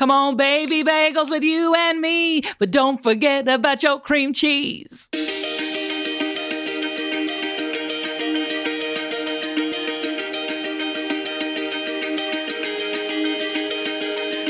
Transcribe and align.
Come 0.00 0.10
on, 0.10 0.38
baby 0.38 0.82
bagels 0.82 1.28
with 1.28 1.42
you 1.42 1.74
and 1.74 2.00
me, 2.00 2.40
but 2.58 2.70
don't 2.70 3.02
forget 3.02 3.46
about 3.46 3.82
your 3.82 4.00
cream 4.00 4.32
cheese. 4.32 5.10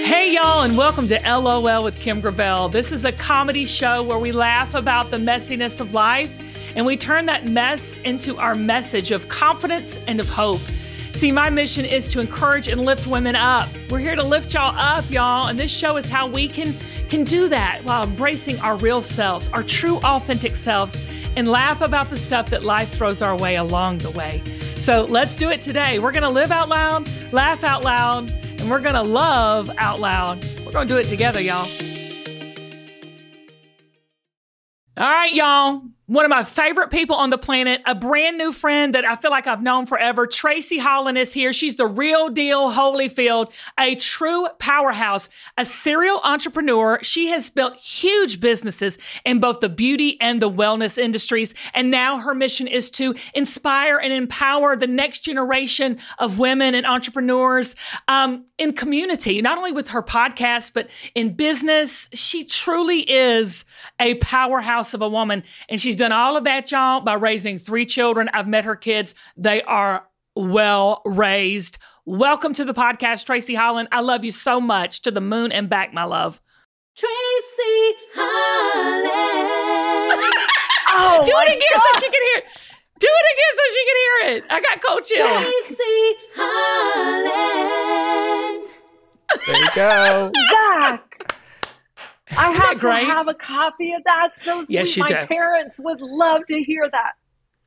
Hey, 0.06 0.34
y'all, 0.34 0.62
and 0.62 0.76
welcome 0.78 1.08
to 1.08 1.20
LOL 1.26 1.82
with 1.82 1.98
Kim 1.98 2.20
Gravel. 2.20 2.68
This 2.68 2.92
is 2.92 3.04
a 3.04 3.10
comedy 3.10 3.66
show 3.66 4.04
where 4.04 4.20
we 4.20 4.30
laugh 4.30 4.74
about 4.74 5.10
the 5.10 5.16
messiness 5.16 5.80
of 5.80 5.92
life 5.94 6.40
and 6.76 6.86
we 6.86 6.96
turn 6.96 7.26
that 7.26 7.48
mess 7.48 7.96
into 8.04 8.36
our 8.36 8.54
message 8.54 9.10
of 9.10 9.28
confidence 9.28 9.98
and 10.06 10.20
of 10.20 10.28
hope. 10.28 10.60
See, 11.20 11.30
my 11.30 11.50
mission 11.50 11.84
is 11.84 12.08
to 12.08 12.20
encourage 12.20 12.66
and 12.66 12.80
lift 12.80 13.06
women 13.06 13.36
up. 13.36 13.68
We're 13.90 13.98
here 13.98 14.16
to 14.16 14.22
lift 14.22 14.54
y'all 14.54 14.74
up, 14.74 15.04
y'all, 15.10 15.48
and 15.48 15.58
this 15.58 15.70
show 15.70 15.98
is 15.98 16.08
how 16.08 16.26
we 16.26 16.48
can 16.48 16.72
can 17.10 17.24
do 17.24 17.46
that 17.50 17.84
while 17.84 18.04
embracing 18.04 18.58
our 18.60 18.74
real 18.76 19.02
selves, 19.02 19.46
our 19.48 19.62
true 19.62 19.98
authentic 19.98 20.56
selves, 20.56 20.96
and 21.36 21.46
laugh 21.46 21.82
about 21.82 22.08
the 22.08 22.16
stuff 22.16 22.48
that 22.48 22.64
life 22.64 22.94
throws 22.94 23.20
our 23.20 23.36
way 23.36 23.56
along 23.56 23.98
the 23.98 24.10
way. 24.12 24.42
So, 24.76 25.04
let's 25.04 25.36
do 25.36 25.50
it 25.50 25.60
today. 25.60 25.98
We're 25.98 26.10
going 26.10 26.22
to 26.22 26.30
live 26.30 26.50
out 26.50 26.70
loud, 26.70 27.06
laugh 27.32 27.64
out 27.64 27.84
loud, 27.84 28.30
and 28.30 28.70
we're 28.70 28.80
going 28.80 28.94
to 28.94 29.02
love 29.02 29.70
out 29.76 30.00
loud. 30.00 30.42
We're 30.64 30.72
going 30.72 30.88
to 30.88 30.94
do 30.94 30.98
it 30.98 31.08
together, 31.10 31.42
y'all. 31.42 31.68
All 34.96 35.10
right, 35.10 35.34
y'all 35.34 35.82
one 36.10 36.24
of 36.24 36.28
my 36.28 36.42
favorite 36.42 36.90
people 36.90 37.14
on 37.14 37.30
the 37.30 37.38
planet, 37.38 37.80
a 37.86 37.94
brand 37.94 38.36
new 38.36 38.52
friend 38.52 38.96
that 38.96 39.04
I 39.04 39.14
feel 39.14 39.30
like 39.30 39.46
I've 39.46 39.62
known 39.62 39.86
forever. 39.86 40.26
Tracy 40.26 40.78
Holland 40.78 41.16
is 41.16 41.32
here. 41.32 41.52
She's 41.52 41.76
the 41.76 41.86
real 41.86 42.28
deal 42.28 42.72
Holyfield, 42.72 43.52
a 43.78 43.94
true 43.94 44.48
powerhouse, 44.58 45.28
a 45.56 45.64
serial 45.64 46.20
entrepreneur. 46.24 46.98
She 47.02 47.28
has 47.28 47.48
built 47.48 47.76
huge 47.76 48.40
businesses 48.40 48.98
in 49.24 49.38
both 49.38 49.60
the 49.60 49.68
beauty 49.68 50.20
and 50.20 50.42
the 50.42 50.50
wellness 50.50 50.98
industries. 50.98 51.54
And 51.74 51.92
now 51.92 52.18
her 52.18 52.34
mission 52.34 52.66
is 52.66 52.90
to 52.92 53.14
inspire 53.32 53.96
and 53.96 54.12
empower 54.12 54.74
the 54.74 54.88
next 54.88 55.20
generation 55.20 56.00
of 56.18 56.40
women 56.40 56.74
and 56.74 56.86
entrepreneurs 56.86 57.76
um, 58.08 58.46
in 58.58 58.72
community, 58.72 59.40
not 59.40 59.58
only 59.58 59.70
with 59.70 59.90
her 59.90 60.02
podcast, 60.02 60.72
but 60.74 60.90
in 61.14 61.34
business. 61.34 62.08
She 62.12 62.42
truly 62.42 63.08
is 63.08 63.64
a 64.00 64.14
powerhouse 64.16 64.92
of 64.92 65.02
a 65.02 65.08
woman. 65.08 65.44
And 65.68 65.80
she's 65.80 65.99
done 66.00 66.12
all 66.12 66.36
of 66.38 66.44
that, 66.44 66.70
y'all, 66.70 67.00
by 67.02 67.12
raising 67.14 67.58
three 67.58 67.84
children. 67.84 68.30
I've 68.32 68.48
met 68.48 68.64
her 68.64 68.74
kids. 68.74 69.14
They 69.36 69.62
are 69.62 70.06
well 70.34 71.02
raised. 71.04 71.76
Welcome 72.06 72.54
to 72.54 72.64
the 72.64 72.72
podcast, 72.72 73.26
Tracy 73.26 73.54
Holland. 73.54 73.88
I 73.92 74.00
love 74.00 74.24
you 74.24 74.32
so 74.32 74.60
much. 74.62 75.02
To 75.02 75.10
the 75.10 75.20
moon 75.20 75.52
and 75.52 75.68
back, 75.68 75.92
my 75.92 76.04
love. 76.04 76.40
Tracy 76.96 77.10
Holland. 78.14 79.10
oh, 80.88 81.22
Do 81.26 81.32
it 81.36 81.48
again 81.48 81.68
God. 81.74 81.82
so 81.92 82.00
she 82.00 82.06
can 82.06 82.12
hear 82.12 82.38
it. 82.38 82.44
Do 82.98 83.08
it 83.10 83.26
again 83.34 83.52
so 83.56 83.62
she 83.74 83.84
can 83.84 83.96
hear 84.00 84.16
it. 84.36 84.44
I 84.50 84.60
got 84.62 84.80
cold 84.82 85.04
chill. 85.04 85.28
Tracy 85.28 86.16
Holland. 87.50 88.64
There 89.46 89.58
you 89.58 89.68
go. 89.74 90.32
Zach. 90.50 91.09
I 92.36 92.52
have 92.52 92.80
to 92.80 92.90
have 92.90 93.28
a 93.28 93.34
copy 93.34 93.92
of 93.92 94.02
that. 94.04 94.38
So 94.38 94.64
sweet. 94.64 94.74
Yes, 94.74 94.96
you 94.96 95.02
My 95.02 95.08
do. 95.08 95.26
parents 95.26 95.78
would 95.78 96.00
love 96.00 96.46
to 96.48 96.62
hear 96.62 96.88
that. 96.90 97.12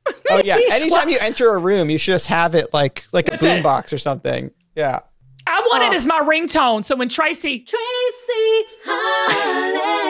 Oh 0.30 0.42
yeah. 0.44 0.58
Anytime 0.70 1.08
you 1.08 1.16
enter 1.20 1.54
a 1.54 1.58
room, 1.58 1.88
you 1.88 1.96
should 1.96 2.12
just 2.12 2.26
have 2.26 2.54
it 2.54 2.74
like 2.74 3.04
like 3.12 3.28
a 3.28 3.38
boombox 3.38 3.92
or 3.92 3.98
something. 3.98 4.50
Yeah. 4.74 5.00
I 5.46 5.60
want 5.60 5.82
oh. 5.82 5.86
it 5.86 5.94
as 5.94 6.06
my 6.06 6.20
ringtone. 6.20 6.84
So 6.84 6.96
when 6.96 7.08
Tracy 7.08 7.60
Tracy 7.60 8.64
Holland. 8.84 10.00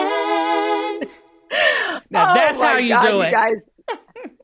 now 2.09 2.33
that's 2.33 2.59
oh 2.59 2.65
how 2.65 2.77
you 2.77 2.95
God, 2.95 3.01
do 3.01 3.07
you 3.07 3.21
it. 3.21 3.31
Guys, 3.31 3.57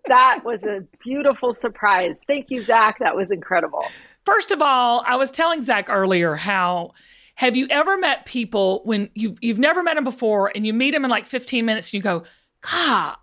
that 0.07 0.39
was 0.43 0.63
a 0.63 0.85
beautiful 1.03 1.53
surprise. 1.53 2.19
Thank 2.27 2.49
you, 2.49 2.63
Zach. 2.63 2.99
That 2.99 3.15
was 3.15 3.31
incredible. 3.31 3.83
First 4.25 4.51
of 4.51 4.61
all, 4.61 5.03
I 5.05 5.15
was 5.15 5.31
telling 5.31 5.61
Zach 5.61 5.87
earlier 5.89 6.35
how 6.35 6.91
have 7.41 7.57
you 7.57 7.65
ever 7.71 7.97
met 7.97 8.27
people 8.27 8.81
when 8.85 9.09
you've, 9.15 9.35
you've 9.41 9.57
never 9.57 9.81
met 9.81 9.95
them 9.95 10.03
before 10.03 10.51
and 10.53 10.63
you 10.63 10.73
meet 10.73 10.91
them 10.91 11.03
in 11.03 11.09
like 11.09 11.25
15 11.25 11.65
minutes 11.65 11.87
and 11.87 11.93
you 11.95 12.01
go, 12.03 12.21
God, 12.61 13.15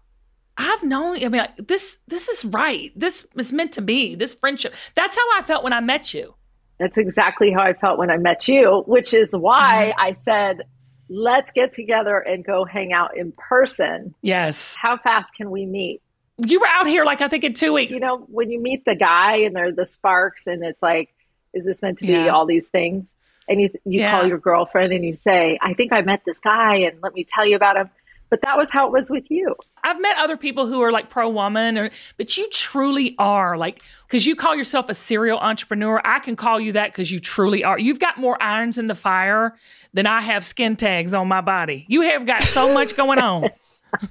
I've 0.56 0.82
known, 0.82 1.24
I 1.24 1.28
mean, 1.28 1.40
like, 1.42 1.68
this, 1.68 2.00
this 2.08 2.28
is 2.28 2.44
right. 2.44 2.90
This 2.96 3.24
is 3.36 3.52
meant 3.52 3.70
to 3.74 3.80
be, 3.80 4.16
this 4.16 4.34
friendship. 4.34 4.74
That's 4.96 5.14
how 5.14 5.22
I 5.38 5.42
felt 5.42 5.62
when 5.62 5.72
I 5.72 5.78
met 5.78 6.12
you. 6.12 6.34
That's 6.80 6.98
exactly 6.98 7.52
how 7.52 7.62
I 7.62 7.74
felt 7.74 7.96
when 7.96 8.10
I 8.10 8.16
met 8.16 8.48
you, 8.48 8.82
which 8.88 9.14
is 9.14 9.30
why 9.30 9.92
mm-hmm. 9.92 10.00
I 10.00 10.12
said, 10.14 10.62
let's 11.08 11.52
get 11.52 11.72
together 11.72 12.18
and 12.18 12.44
go 12.44 12.64
hang 12.64 12.92
out 12.92 13.16
in 13.16 13.32
person. 13.38 14.16
Yes. 14.20 14.74
How 14.76 14.96
fast 14.96 15.32
can 15.36 15.52
we 15.52 15.64
meet? 15.64 16.02
You 16.44 16.58
were 16.58 16.66
out 16.66 16.88
here 16.88 17.04
like 17.04 17.20
I 17.20 17.28
think 17.28 17.44
in 17.44 17.52
two 17.52 17.72
weeks. 17.72 17.92
You 17.92 18.00
know, 18.00 18.18
when 18.26 18.50
you 18.50 18.60
meet 18.60 18.84
the 18.84 18.96
guy 18.96 19.36
and 19.42 19.54
they're 19.54 19.70
the 19.70 19.86
sparks 19.86 20.48
and 20.48 20.64
it's 20.64 20.82
like, 20.82 21.14
is 21.54 21.64
this 21.64 21.80
meant 21.82 21.98
to 21.98 22.06
be 22.06 22.14
yeah. 22.14 22.30
all 22.30 22.46
these 22.46 22.66
things? 22.66 23.14
And 23.48 23.60
you 23.60 23.70
you 23.84 24.00
yeah. 24.00 24.10
call 24.10 24.28
your 24.28 24.38
girlfriend 24.38 24.92
and 24.92 25.04
you 25.04 25.14
say, 25.14 25.59
"I 25.62 25.75
think 25.75 25.92
I 25.92 26.03
met 26.03 26.22
this 26.25 26.41
guy, 26.41 26.76
and 26.76 26.98
let 27.03 27.14
me 27.14 27.25
tell 27.25 27.47
you 27.47 27.56
about 27.56 27.76
him." 27.76 27.91
But 28.31 28.42
that 28.42 28.59
was 28.59 28.70
how 28.70 28.86
it 28.86 28.92
was 28.92 29.09
with 29.09 29.31
you. 29.31 29.56
I've 29.82 30.00
met 30.00 30.19
other 30.19 30.36
people 30.36 30.66
who 30.66 30.82
are 30.82 30.92
like 30.92 31.09
pro 31.09 31.28
woman, 31.28 31.78
or 31.78 31.91
but 32.16 32.36
you 32.36 32.48
truly 32.50 33.14
are 33.19 33.56
like 33.56 33.82
because 34.06 34.26
you 34.26 34.36
call 34.36 34.54
yourself 34.54 34.91
a 34.91 34.94
serial 34.94 35.38
entrepreneur. 35.38 36.00
I 36.04 36.19
can 36.19 36.36
call 36.36 36.60
you 36.60 36.72
that 36.72 36.92
because 36.92 37.10
you 37.10 37.20
truly 37.20 37.64
are. 37.64 37.78
You've 37.78 38.00
got 38.00 38.19
more 38.19 38.41
irons 38.42 38.76
in 38.76 38.86
the 38.86 38.94
fire 38.94 39.56
than 39.94 40.06
I 40.06 40.20
have 40.20 40.44
skin 40.44 40.76
tags 40.76 41.15
on 41.15 41.28
my 41.28 41.41
body. 41.41 41.86
You 41.88 42.03
have 42.03 42.26
got 42.26 42.42
so 42.42 42.75
much 42.75 42.97
going 42.97 43.19
on. 43.19 43.48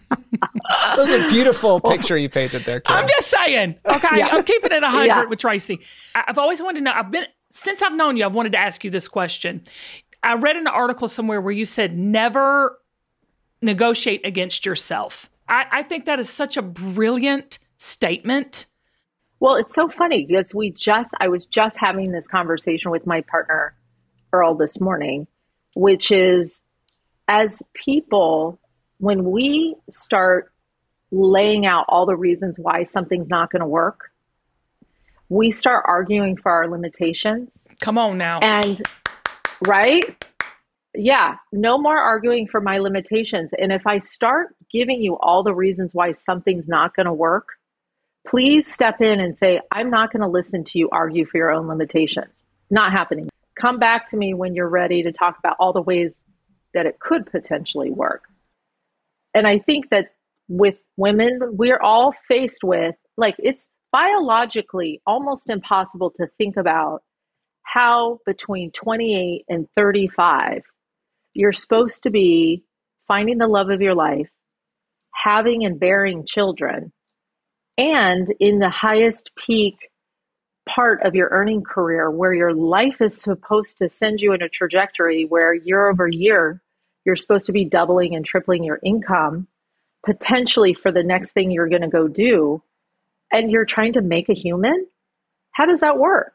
that 0.09 0.97
was 0.97 1.11
a 1.11 1.27
beautiful 1.27 1.79
picture 1.79 2.17
you 2.17 2.29
painted 2.29 2.63
there. 2.63 2.79
Kim. 2.79 2.95
I'm 2.95 3.07
just 3.07 3.27
saying. 3.27 3.75
Okay, 3.85 4.17
yeah. 4.17 4.29
I'm 4.31 4.43
keeping 4.43 4.71
it 4.71 4.81
100 4.81 5.05
yeah. 5.05 5.23
with 5.25 5.39
Tracy. 5.39 5.79
I've 6.15 6.37
always 6.37 6.61
wanted 6.61 6.79
to 6.79 6.85
know. 6.85 6.93
I've 6.93 7.11
been 7.11 7.27
since 7.51 7.81
I've 7.81 7.95
known 7.95 8.17
you, 8.17 8.25
I've 8.25 8.35
wanted 8.35 8.51
to 8.53 8.59
ask 8.59 8.83
you 8.83 8.89
this 8.89 9.07
question. 9.07 9.63
I 10.23 10.35
read 10.35 10.55
an 10.55 10.67
article 10.67 11.07
somewhere 11.07 11.41
where 11.41 11.53
you 11.53 11.65
said 11.65 11.97
never 11.97 12.79
negotiate 13.61 14.25
against 14.25 14.65
yourself. 14.65 15.29
I, 15.47 15.65
I 15.71 15.83
think 15.83 16.05
that 16.05 16.19
is 16.19 16.29
such 16.29 16.57
a 16.57 16.61
brilliant 16.61 17.59
statement. 17.77 18.65
Well, 19.39 19.55
it's 19.55 19.75
so 19.75 19.87
funny 19.87 20.25
because 20.25 20.53
we 20.53 20.71
just, 20.71 21.11
I 21.19 21.27
was 21.27 21.45
just 21.45 21.77
having 21.79 22.11
this 22.11 22.27
conversation 22.27 22.91
with 22.91 23.05
my 23.05 23.21
partner, 23.21 23.75
Earl, 24.33 24.55
this 24.55 24.81
morning, 24.81 25.27
which 25.75 26.11
is 26.11 26.61
as 27.27 27.61
people, 27.73 28.59
when 28.97 29.23
we 29.23 29.75
start 29.89 30.51
laying 31.11 31.65
out 31.65 31.85
all 31.87 32.05
the 32.05 32.15
reasons 32.15 32.57
why 32.57 32.83
something's 32.83 33.29
not 33.29 33.51
going 33.51 33.61
to 33.61 33.67
work, 33.67 34.11
we 35.29 35.51
start 35.51 35.83
arguing 35.87 36.37
for 36.37 36.51
our 36.51 36.67
limitations. 36.67 37.67
Come 37.81 37.97
on 37.97 38.17
now. 38.17 38.39
And 38.39 38.81
right? 39.65 40.25
Yeah, 40.93 41.35
no 41.51 41.77
more 41.77 41.97
arguing 41.97 42.47
for 42.47 42.61
my 42.61 42.79
limitations. 42.79 43.51
And 43.57 43.71
if 43.71 43.85
I 43.85 43.99
start 43.99 44.55
giving 44.71 45.01
you 45.01 45.17
all 45.19 45.43
the 45.43 45.53
reasons 45.53 45.93
why 45.93 46.11
something's 46.13 46.67
not 46.67 46.95
going 46.95 47.05
to 47.05 47.13
work, 47.13 47.49
please 48.27 48.71
step 48.71 49.01
in 49.01 49.19
and 49.19 49.37
say, 49.37 49.59
I'm 49.71 49.89
not 49.89 50.11
going 50.11 50.21
to 50.21 50.27
listen 50.27 50.63
to 50.65 50.79
you 50.79 50.89
argue 50.91 51.25
for 51.25 51.37
your 51.37 51.51
own 51.51 51.67
limitations. 51.67 52.43
Not 52.69 52.91
happening. 52.91 53.29
Come 53.59 53.79
back 53.79 54.07
to 54.07 54.17
me 54.17 54.33
when 54.33 54.55
you're 54.55 54.69
ready 54.69 55.03
to 55.03 55.11
talk 55.11 55.37
about 55.39 55.55
all 55.59 55.73
the 55.73 55.81
ways 55.81 56.21
that 56.73 56.85
it 56.85 56.99
could 56.99 57.25
potentially 57.25 57.91
work. 57.91 58.23
And 59.33 59.47
I 59.47 59.59
think 59.59 59.89
that 59.89 60.13
with 60.47 60.75
women, 60.95 61.39
we're 61.53 61.79
all 61.79 62.13
faced 62.27 62.63
with 62.63 62.95
like 63.17 63.35
it's 63.39 63.67
biologically 63.97 65.01
almost 65.07 65.49
impossible 65.49 66.11
to 66.11 66.27
think 66.37 66.55
about 66.55 67.01
how 67.63 68.19
between 68.27 68.69
28 68.69 69.43
and 69.49 69.67
35 69.75 70.61
you're 71.33 71.51
supposed 71.51 72.03
to 72.03 72.11
be 72.11 72.63
finding 73.07 73.39
the 73.39 73.47
love 73.47 73.69
of 73.71 73.81
your 73.81 73.95
life, 73.95 74.29
having 75.13 75.65
and 75.65 75.79
bearing 75.79 76.25
children, 76.25 76.91
and 77.75 78.27
in 78.39 78.59
the 78.59 78.69
highest 78.69 79.31
peak 79.35 79.75
part 80.69 81.01
of 81.01 81.15
your 81.15 81.29
earning 81.31 81.63
career 81.63 82.11
where 82.11 82.33
your 82.33 82.53
life 82.53 83.01
is 83.01 83.19
supposed 83.19 83.79
to 83.79 83.89
send 83.89 84.19
you 84.19 84.31
in 84.33 84.43
a 84.43 84.49
trajectory 84.49 85.23
where 85.23 85.55
year 85.55 85.89
over 85.89 86.07
year 86.07 86.61
you're 87.03 87.15
supposed 87.15 87.47
to 87.47 87.51
be 87.51 87.65
doubling 87.65 88.13
and 88.13 88.25
tripling 88.25 88.63
your 88.63 88.79
income 88.83 89.47
potentially 90.05 90.73
for 90.73 90.91
the 90.91 91.03
next 91.03 91.31
thing 91.31 91.49
you're 91.49 91.69
going 91.69 91.81
to 91.81 91.87
go 91.87 92.07
do 92.07 92.61
and 93.31 93.51
you're 93.51 93.65
trying 93.65 93.93
to 93.93 94.01
make 94.01 94.29
a 94.29 94.33
human, 94.33 94.87
how 95.51 95.65
does 95.65 95.81
that 95.81 95.97
work? 95.97 96.33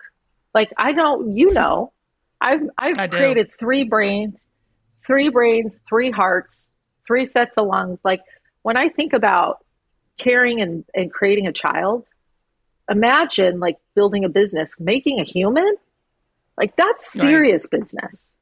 Like 0.54 0.72
I 0.76 0.92
don't, 0.92 1.36
you 1.36 1.52
know, 1.52 1.92
I've 2.40 2.62
I've 2.76 3.10
created 3.10 3.50
three 3.58 3.84
brains, 3.84 4.46
three 5.06 5.28
brains, 5.28 5.82
three 5.88 6.10
hearts, 6.10 6.70
three 7.06 7.24
sets 7.24 7.56
of 7.56 7.66
lungs. 7.66 8.00
Like 8.04 8.20
when 8.62 8.76
I 8.76 8.88
think 8.88 9.12
about 9.12 9.64
caring 10.18 10.60
and, 10.60 10.84
and 10.94 11.12
creating 11.12 11.46
a 11.46 11.52
child, 11.52 12.06
imagine 12.90 13.60
like 13.60 13.78
building 13.94 14.24
a 14.24 14.28
business, 14.28 14.74
making 14.78 15.20
a 15.20 15.24
human. 15.24 15.74
Like 16.56 16.76
that's 16.76 17.12
serious 17.12 17.66
right. 17.72 17.80
business. 17.80 18.32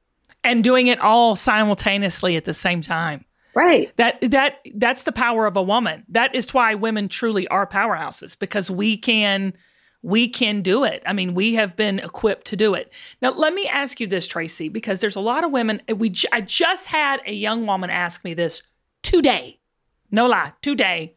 and 0.43 0.65
doing 0.65 0.89
it 0.89 0.99
all 0.99 1.37
simultaneously 1.37 2.37
at 2.37 2.45
the 2.45 2.55
same 2.55 2.81
time. 2.81 3.25
Right. 3.55 3.95
That 3.97 4.21
that 4.31 4.59
that's 4.75 5.03
the 5.03 5.13
power 5.13 5.47
of 5.47 5.57
a 5.57 5.63
woman. 5.63 6.05
That 6.09 6.35
is 6.35 6.53
why 6.55 6.75
women 6.75 7.09
truly 7.09 7.49
are 7.49 7.67
powerhouses 7.67 8.39
because 8.39 8.71
we 8.71 8.97
can 8.97 9.55
we 10.03 10.29
can 10.29 10.63
do 10.63 10.85
it. 10.85 11.03
I 11.05 11.13
mean, 11.13 11.35
we 11.35 11.55
have 11.55 11.77
been 11.77 11.99
equipped 11.99 12.47
to 12.49 12.57
do 12.57 12.75
it. 12.75 12.93
Now, 13.21 13.31
let 13.31 13.53
me 13.53 13.67
ask 13.67 14.01
you 14.01 14.07
this, 14.07 14.27
Tracy, 14.27 14.69
because 14.69 15.01
there's 15.01 15.17
a 15.17 15.21
lot 15.21 15.45
of 15.45 15.51
women. 15.51 15.83
We 15.95 16.15
I 16.33 16.41
just 16.41 16.87
had 16.87 17.21
a 17.27 17.33
young 17.33 17.67
woman 17.67 17.91
ask 17.91 18.25
me 18.25 18.35
this 18.35 18.63
today. 19.03 19.61
No 20.11 20.27
lie, 20.27 20.53
today. 20.63 21.17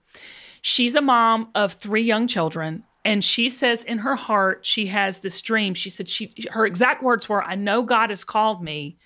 She's 0.61 0.95
a 0.95 1.01
mom 1.01 1.49
of 1.55 1.73
three 1.73 2.03
young 2.03 2.27
children, 2.27 2.83
and 3.03 3.23
she 3.23 3.49
says 3.49 3.83
in 3.83 3.99
her 3.99 4.15
heart 4.15 4.65
she 4.65 4.87
has 4.87 5.19
this 5.19 5.41
dream. 5.41 5.73
She 5.73 5.89
said 5.89 6.07
she 6.07 6.33
her 6.51 6.65
exact 6.65 7.03
words 7.03 7.29
were, 7.29 7.43
"I 7.43 7.55
know 7.55 7.83
God 7.83 8.09
has 8.09 8.23
called 8.23 8.63
me 8.63 8.97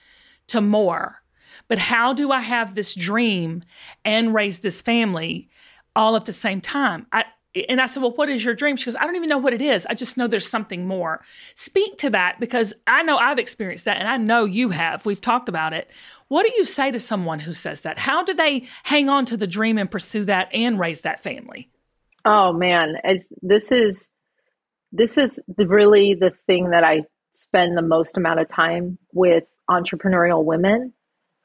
to 0.48 0.62
more." 0.62 1.22
But 1.68 1.80
how 1.80 2.14
do 2.14 2.32
I 2.32 2.40
have 2.40 2.76
this 2.76 2.96
dream 2.96 3.64
and 4.06 4.34
raise 4.34 4.60
this 4.62 4.82
family 4.82 5.50
all 5.96 6.16
at 6.16 6.26
the 6.26 6.34
same 6.34 6.62
time? 6.62 7.08
I, 7.12 7.26
and 7.70 7.82
I 7.82 7.88
said, 7.88 8.02
Well, 8.04 8.14
what 8.14 8.30
is 8.30 8.44
your 8.44 8.54
dream? 8.54 8.76
She 8.76 8.86
goes, 8.86 8.96
I 8.96 9.06
don't 9.06 9.16
even 9.16 9.30
know 9.30 9.38
what 9.38 9.54
it 9.54 9.62
is. 9.62 9.86
I 9.88 9.94
just 9.94 10.18
know 10.18 10.28
there's 10.28 10.48
something 10.48 10.86
more. 10.86 11.24
Speak 11.56 11.98
to 12.00 12.10
that 12.12 12.40
because 12.40 12.74
I 12.86 13.04
know 13.04 13.18
I've 13.18 13.40
experienced 13.40 13.86
that 13.86 13.98
and 13.98 14.08
I 14.08 14.18
know 14.18 14.46
you 14.46 14.70
have. 14.70 15.06
We've 15.06 15.22
talked 15.22 15.50
about 15.50 15.74
it. 15.74 15.90
What 16.28 16.46
do 16.46 16.52
you 16.56 16.66
say 16.66 16.92
to 16.92 17.00
someone 17.00 17.40
who 17.40 17.54
says 17.54 17.82
that? 17.82 17.98
How 17.98 18.24
do 18.24 18.34
they 18.34 18.66
hang 18.84 19.10
on 19.10 19.26
to 19.28 19.38
the 19.38 19.48
dream 19.48 19.78
and 19.78 19.90
pursue 19.90 20.26
that 20.26 20.50
and 20.54 20.80
raise 20.80 21.02
that 21.02 21.22
family? 21.22 21.70
Oh 22.26 22.52
man, 22.52 22.96
it's, 23.04 23.30
this 23.42 23.72
is 23.72 24.10
this 24.92 25.18
is 25.18 25.40
really 25.58 26.14
the 26.14 26.30
thing 26.30 26.70
that 26.70 26.84
I 26.84 27.02
spend 27.34 27.78
the 27.78 27.82
most 27.82 28.18
amount 28.18 28.40
of 28.40 28.48
time 28.48 28.98
with 29.14 29.44
entrepreneurial 29.70 30.44
women 30.44 30.94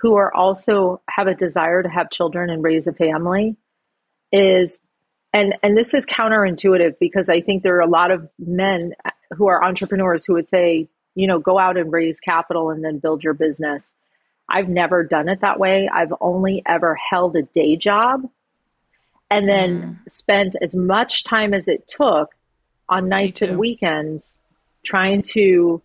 who 0.03 0.17
are 0.17 0.35
also 0.35 1.01
have 1.09 1.29
a 1.29 1.35
desire 1.35 1.81
to 1.81 1.89
have 1.89 2.11
children 2.11 2.51
and 2.51 2.65
raise 2.65 2.89
a 2.89 2.93
family 2.93 3.57
is 4.33 4.81
and 5.33 5.55
and 5.63 5.79
this 5.79 5.95
is 5.95 6.05
counterintuitive 6.05 6.95
because 6.99 7.29
I 7.29 7.41
think 7.41 7.63
there 7.63 7.77
are 7.77 7.81
a 7.81 7.89
lot 7.89 8.11
of 8.11 8.29
men 8.39 8.95
who 9.31 9.47
are 9.47 9.65
entrepreneurs 9.65 10.25
who 10.25 10.35
would 10.35 10.49
say, 10.49 10.89
you 11.15 11.27
know, 11.29 11.39
go 11.39 11.57
out 11.57 11.79
and 11.79 11.93
raise 11.93 12.19
capital 12.19 12.71
and 12.71 12.85
then 12.85 12.99
build 12.99 13.23
your 13.23 13.33
business. 13.33 13.95
I've 14.49 14.69
never 14.69 15.05
done 15.05 15.29
it 15.29 15.41
that 15.41 15.61
way. 15.61 15.89
I've 15.89 16.13
only 16.21 16.63
ever 16.67 16.99
held 17.11 17.37
a 17.37 17.43
day 17.43 17.77
job 17.77 18.29
and 19.31 19.49
then 19.49 19.83
mm. 19.83 20.11
spent 20.11 20.57
as 20.61 20.75
much 20.75 21.23
time 21.23 21.55
as 21.55 21.69
it 21.69 21.87
took 21.87 22.35
on 22.89 23.09
nights 23.09 23.41
and 23.41 23.57
weekends 23.57 24.37
trying 24.85 25.23
to 25.23 25.81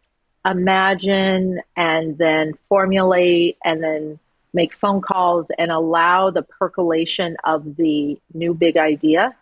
imagine 0.50 1.62
and 1.76 2.18
then 2.18 2.54
formulate 2.70 3.58
and 3.64 3.84
then 3.84 4.20
make 4.54 4.74
phone 4.74 5.02
calls 5.02 5.52
and 5.58 5.72
allow 5.72 6.30
the 6.30 6.42
percolation 6.42 7.36
of 7.44 7.76
the 7.76 8.18
new 8.34 8.54
big 8.54 8.78
idea 8.78 9.36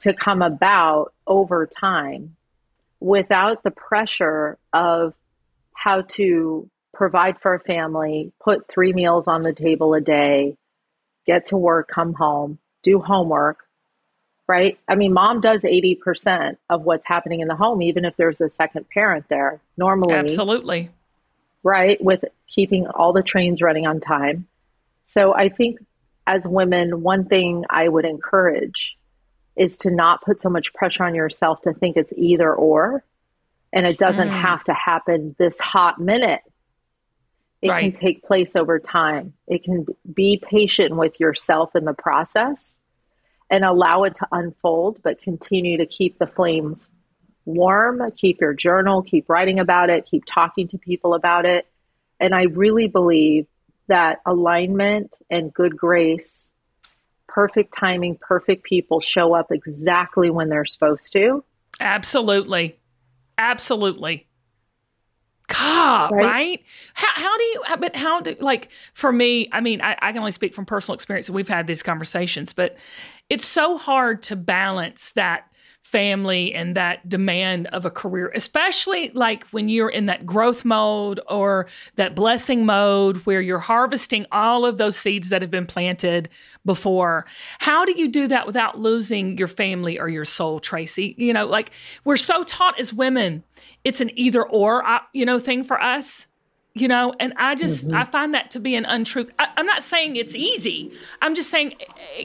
to 0.00 0.12
come 0.12 0.42
about 0.42 1.12
over 1.26 1.66
time 1.66 2.36
without 2.98 3.62
the 3.62 3.70
pressure 3.70 4.58
of 4.72 5.14
how 5.72 6.02
to 6.02 6.68
provide 6.92 7.40
for 7.40 7.54
a 7.54 7.60
family, 7.60 8.32
put 8.42 8.68
three 8.68 8.92
meals 8.92 9.26
on 9.26 9.42
the 9.42 9.54
table 9.54 9.94
a 9.94 10.00
day, 10.00 10.56
get 11.26 11.46
to 11.46 11.56
work, 11.56 11.88
come 11.88 12.12
home, 12.12 12.58
do 12.82 13.00
homework, 13.00 13.66
right? 14.50 14.80
I 14.88 14.96
mean, 14.96 15.12
mom 15.12 15.40
does 15.40 15.62
80% 15.62 16.56
of 16.68 16.82
what's 16.82 17.06
happening 17.06 17.38
in 17.38 17.46
the 17.46 17.54
home, 17.54 17.82
even 17.82 18.04
if 18.04 18.16
there's 18.16 18.40
a 18.40 18.50
second 18.50 18.90
parent 18.90 19.26
there. 19.28 19.60
Normally, 19.76 20.14
absolutely. 20.14 20.90
Right, 21.62 22.02
with 22.02 22.24
keeping 22.48 22.88
all 22.88 23.12
the 23.12 23.22
trains 23.22 23.62
running 23.62 23.86
on 23.86 24.00
time. 24.00 24.48
So 25.04 25.32
I 25.32 25.50
think 25.50 25.78
as 26.26 26.48
women, 26.48 27.02
one 27.02 27.26
thing 27.26 27.64
I 27.70 27.86
would 27.86 28.04
encourage 28.04 28.96
is 29.54 29.78
to 29.78 29.90
not 29.90 30.22
put 30.22 30.40
so 30.40 30.50
much 30.50 30.74
pressure 30.74 31.04
on 31.04 31.14
yourself 31.14 31.62
to 31.62 31.72
think 31.72 31.96
it's 31.96 32.12
either 32.16 32.52
or. 32.52 33.04
And 33.72 33.86
it 33.86 33.98
doesn't 33.98 34.30
mm. 34.30 34.40
have 34.40 34.64
to 34.64 34.74
happen 34.74 35.36
this 35.38 35.60
hot 35.60 36.00
minute. 36.00 36.40
It 37.62 37.68
right. 37.68 37.82
can 37.82 37.92
take 37.92 38.24
place 38.24 38.56
over 38.56 38.80
time. 38.80 39.34
It 39.46 39.62
can 39.62 39.86
be 40.12 40.42
patient 40.42 40.96
with 40.96 41.20
yourself 41.20 41.76
in 41.76 41.84
the 41.84 41.94
process 41.94 42.79
and 43.50 43.64
allow 43.64 44.04
it 44.04 44.14
to 44.16 44.28
unfold, 44.30 45.00
but 45.02 45.20
continue 45.20 45.78
to 45.78 45.86
keep 45.86 46.18
the 46.18 46.26
flames 46.26 46.88
warm, 47.44 48.00
keep 48.16 48.40
your 48.40 48.54
journal, 48.54 49.02
keep 49.02 49.28
writing 49.28 49.58
about 49.58 49.90
it, 49.90 50.06
keep 50.06 50.24
talking 50.24 50.68
to 50.68 50.78
people 50.78 51.14
about 51.14 51.44
it. 51.44 51.66
And 52.20 52.34
I 52.34 52.44
really 52.44 52.86
believe 52.86 53.46
that 53.88 54.20
alignment 54.24 55.14
and 55.30 55.52
good 55.52 55.76
grace, 55.76 56.52
perfect 57.26 57.74
timing, 57.76 58.16
perfect 58.20 58.62
people 58.64 59.00
show 59.00 59.34
up 59.34 59.50
exactly 59.50 60.30
when 60.30 60.48
they're 60.48 60.64
supposed 60.64 61.12
to. 61.14 61.42
Absolutely. 61.80 62.78
Absolutely. 63.36 64.26
God, 65.50 66.12
right? 66.12 66.24
right? 66.24 66.64
How, 66.94 67.08
how 67.14 67.36
do 67.36 67.44
you, 67.44 67.62
but 67.78 67.96
how 67.96 68.20
do, 68.20 68.36
like, 68.40 68.70
for 68.94 69.12
me, 69.12 69.48
I 69.52 69.60
mean, 69.60 69.80
I, 69.80 69.96
I 70.00 70.12
can 70.12 70.18
only 70.18 70.32
speak 70.32 70.54
from 70.54 70.64
personal 70.64 70.94
experience. 70.94 71.28
We've 71.28 71.48
had 71.48 71.66
these 71.66 71.82
conversations, 71.82 72.52
but 72.52 72.76
it's 73.28 73.46
so 73.46 73.76
hard 73.76 74.22
to 74.24 74.36
balance 74.36 75.12
that 75.12 75.49
family 75.82 76.54
and 76.54 76.74
that 76.74 77.08
demand 77.08 77.66
of 77.68 77.84
a 77.84 77.90
career, 77.90 78.30
especially 78.34 79.10
like 79.10 79.44
when 79.48 79.68
you're 79.68 79.88
in 79.88 80.04
that 80.06 80.26
growth 80.26 80.64
mode 80.64 81.20
or 81.28 81.66
that 81.96 82.14
blessing 82.14 82.66
mode 82.66 83.16
where 83.18 83.40
you're 83.40 83.58
harvesting 83.58 84.26
all 84.30 84.66
of 84.66 84.78
those 84.78 84.96
seeds 84.96 85.30
that 85.30 85.42
have 85.42 85.50
been 85.50 85.66
planted 85.66 86.28
before. 86.64 87.26
How 87.58 87.84
do 87.84 87.98
you 87.98 88.08
do 88.08 88.28
that 88.28 88.46
without 88.46 88.78
losing 88.78 89.38
your 89.38 89.48
family 89.48 89.98
or 89.98 90.08
your 90.08 90.26
soul, 90.26 90.60
Tracy? 90.60 91.14
You 91.16 91.32
know, 91.32 91.46
like 91.46 91.70
we're 92.04 92.18
so 92.18 92.44
taught 92.44 92.78
as 92.78 92.92
women, 92.92 93.42
it's 93.82 94.00
an 94.00 94.10
either 94.18 94.46
or, 94.46 94.86
uh, 94.86 95.00
you 95.12 95.24
know, 95.24 95.38
thing 95.38 95.64
for 95.64 95.80
us 95.80 96.26
you 96.74 96.86
know 96.86 97.12
and 97.18 97.32
i 97.36 97.56
just 97.56 97.88
mm-hmm. 97.88 97.96
i 97.96 98.04
find 98.04 98.32
that 98.32 98.50
to 98.50 98.60
be 98.60 98.76
an 98.76 98.84
untruth 98.84 99.28
I, 99.40 99.48
am 99.56 99.66
not 99.66 99.82
saying 99.82 100.14
it's 100.14 100.36
easy 100.36 100.92
i'm 101.20 101.34
just 101.34 101.50
saying 101.50 101.74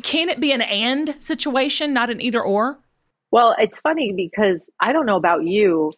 can 0.03 0.29
it 0.29 0.39
be 0.39 0.51
an 0.51 0.61
and 0.61 1.19
situation 1.19 1.93
not 1.93 2.11
an 2.11 2.21
either 2.21 2.41
or 2.41 2.77
well 3.35 3.53
it's 3.59 3.79
funny 3.81 4.13
because 4.13 4.69
i 4.79 4.93
don't 4.93 5.05
know 5.05 5.17
about 5.17 5.43
you 5.43 5.91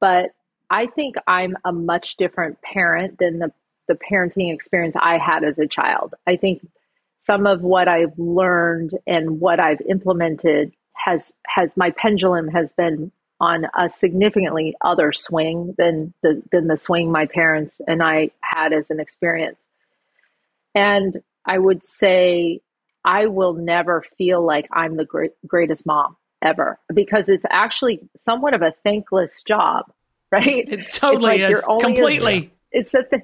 but 0.00 0.30
i 0.70 0.86
think 0.86 1.14
i'm 1.26 1.54
a 1.64 1.72
much 1.72 2.16
different 2.16 2.60
parent 2.62 3.18
than 3.18 3.38
the 3.38 3.52
the 3.88 3.98
parenting 4.10 4.52
experience 4.52 4.96
i 5.00 5.18
had 5.18 5.44
as 5.44 5.58
a 5.58 5.66
child 5.66 6.14
i 6.26 6.36
think 6.36 6.66
some 7.18 7.46
of 7.46 7.60
what 7.60 7.86
i've 7.86 8.18
learned 8.18 8.92
and 9.06 9.40
what 9.40 9.60
i've 9.60 9.80
implemented 9.88 10.72
has 10.94 11.32
has 11.46 11.76
my 11.76 11.90
pendulum 11.90 12.48
has 12.48 12.72
been 12.72 13.12
on 13.40 13.66
a 13.76 13.88
significantly 13.88 14.74
other 14.82 15.12
swing 15.12 15.74
than 15.78 16.12
the 16.22 16.42
than 16.52 16.66
the 16.66 16.76
swing 16.76 17.10
my 17.10 17.26
parents 17.26 17.80
and 17.86 18.02
I 18.02 18.30
had 18.42 18.72
as 18.72 18.90
an 18.90 19.00
experience. 19.00 19.66
And 20.74 21.16
I 21.46 21.58
would 21.58 21.84
say 21.84 22.60
I 23.04 23.26
will 23.26 23.54
never 23.54 24.04
feel 24.18 24.44
like 24.44 24.68
I'm 24.72 24.96
the 24.96 25.06
great, 25.06 25.32
greatest 25.46 25.86
mom 25.86 26.16
ever 26.42 26.78
because 26.92 27.28
it's 27.28 27.46
actually 27.50 28.00
somewhat 28.16 28.54
of 28.54 28.62
a 28.62 28.72
thankless 28.84 29.42
job, 29.42 29.90
right? 30.32 30.66
It 30.68 30.86
totally 30.86 31.40
like 31.40 31.50
is 31.50 31.64
completely. 31.80 32.52
A, 32.72 32.78
it's 32.78 32.94
a 32.94 33.02
th- 33.02 33.22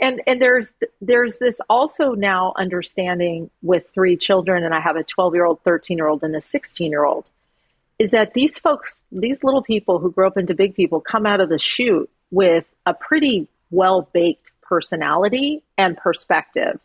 and 0.00 0.22
and 0.26 0.40
there's 0.40 0.72
there's 1.00 1.38
this 1.38 1.60
also 1.68 2.14
now 2.14 2.52
understanding 2.56 3.50
with 3.62 3.88
three 3.92 4.16
children 4.16 4.64
and 4.64 4.74
I 4.74 4.80
have 4.80 4.96
a 4.96 5.04
12 5.04 5.34
year 5.34 5.44
old, 5.44 5.62
13 5.62 5.98
year 5.98 6.08
old, 6.08 6.22
and 6.22 6.34
a 6.34 6.40
16 6.40 6.90
year 6.90 7.04
old 7.04 7.28
is 8.00 8.12
that 8.12 8.32
these 8.32 8.58
folks, 8.58 9.04
these 9.12 9.44
little 9.44 9.62
people 9.62 9.98
who 9.98 10.10
grow 10.10 10.26
up 10.26 10.38
into 10.38 10.54
big 10.54 10.74
people, 10.74 11.02
come 11.02 11.26
out 11.26 11.38
of 11.38 11.50
the 11.50 11.58
chute 11.58 12.08
with 12.30 12.64
a 12.86 12.94
pretty 12.94 13.46
well 13.70 14.08
baked 14.14 14.52
personality 14.62 15.62
and 15.76 15.98
perspective. 15.98 16.80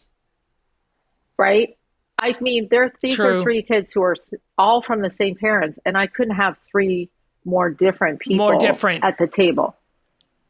Right? 1.38 1.78
I 2.18 2.36
mean, 2.40 2.68
there 2.72 2.94
these 3.02 3.16
True. 3.16 3.40
are 3.40 3.44
three 3.44 3.62
kids 3.62 3.92
who 3.94 4.02
are 4.02 4.16
all 4.58 4.82
from 4.82 5.02
the 5.02 5.10
same 5.10 5.36
parents, 5.36 5.80
and 5.86 5.98
I 5.98 6.08
couldn't 6.08 6.36
have 6.36 6.58
three 6.72 7.10
more 7.44 7.70
different 7.70 8.20
people 8.20 8.50
more 8.50 8.58
different. 8.58 9.04
at 9.04 9.18
the 9.18 9.28
table. 9.28 9.76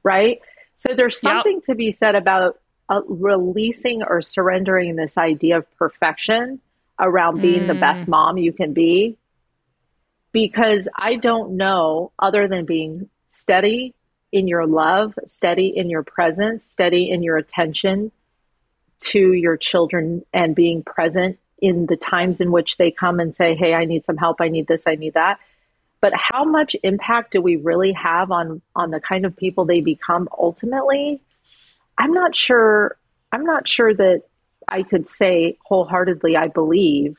Right? 0.03 0.39
So 0.75 0.93
there's 0.95 1.19
something 1.19 1.55
yep. 1.55 1.63
to 1.63 1.75
be 1.75 1.91
said 1.91 2.15
about 2.15 2.59
uh, 2.89 3.01
releasing 3.07 4.03
or 4.03 4.21
surrendering 4.21 4.95
this 4.95 5.17
idea 5.17 5.57
of 5.57 5.77
perfection 5.77 6.59
around 6.99 7.41
being 7.41 7.63
mm. 7.63 7.67
the 7.67 7.73
best 7.73 8.05
mm. 8.05 8.09
mom 8.09 8.37
you 8.37 8.53
can 8.53 8.73
be 8.73 9.17
because 10.31 10.89
I 10.95 11.15
don't 11.15 11.57
know, 11.57 12.11
other 12.19 12.47
than 12.47 12.65
being 12.65 13.09
steady 13.29 13.95
in 14.31 14.47
your 14.47 14.67
love, 14.67 15.17
steady 15.25 15.73
in 15.75 15.89
your 15.89 16.03
presence, 16.03 16.65
steady 16.65 17.09
in 17.09 17.23
your 17.23 17.37
attention 17.37 18.11
to 18.99 19.31
your 19.31 19.55
children, 19.55 20.25
and 20.33 20.53
being 20.53 20.83
present 20.83 21.39
in 21.59 21.85
the 21.85 21.95
times 21.97 22.41
in 22.41 22.51
which 22.51 22.77
they 22.77 22.91
come 22.91 23.19
and 23.19 23.35
say, 23.35 23.55
Hey, 23.55 23.73
I 23.73 23.85
need 23.85 24.03
some 24.05 24.17
help, 24.17 24.41
I 24.41 24.49
need 24.49 24.67
this, 24.67 24.83
I 24.87 24.95
need 24.95 25.13
that. 25.13 25.39
But 26.01 26.13
how 26.15 26.43
much 26.43 26.75
impact 26.83 27.31
do 27.31 27.41
we 27.41 27.55
really 27.55 27.93
have 27.93 28.31
on 28.31 28.61
on 28.75 28.91
the 28.91 28.99
kind 28.99 29.25
of 29.25 29.35
people 29.35 29.65
they 29.65 29.81
become 29.81 30.27
ultimately? 30.37 31.21
I'm 31.97 32.11
not 32.11 32.35
sure. 32.35 32.97
I'm 33.31 33.43
not 33.45 33.67
sure 33.67 33.93
that 33.93 34.23
I 34.67 34.83
could 34.83 35.07
say 35.07 35.57
wholeheartedly 35.65 36.35
I 36.37 36.47
believe 36.47 37.17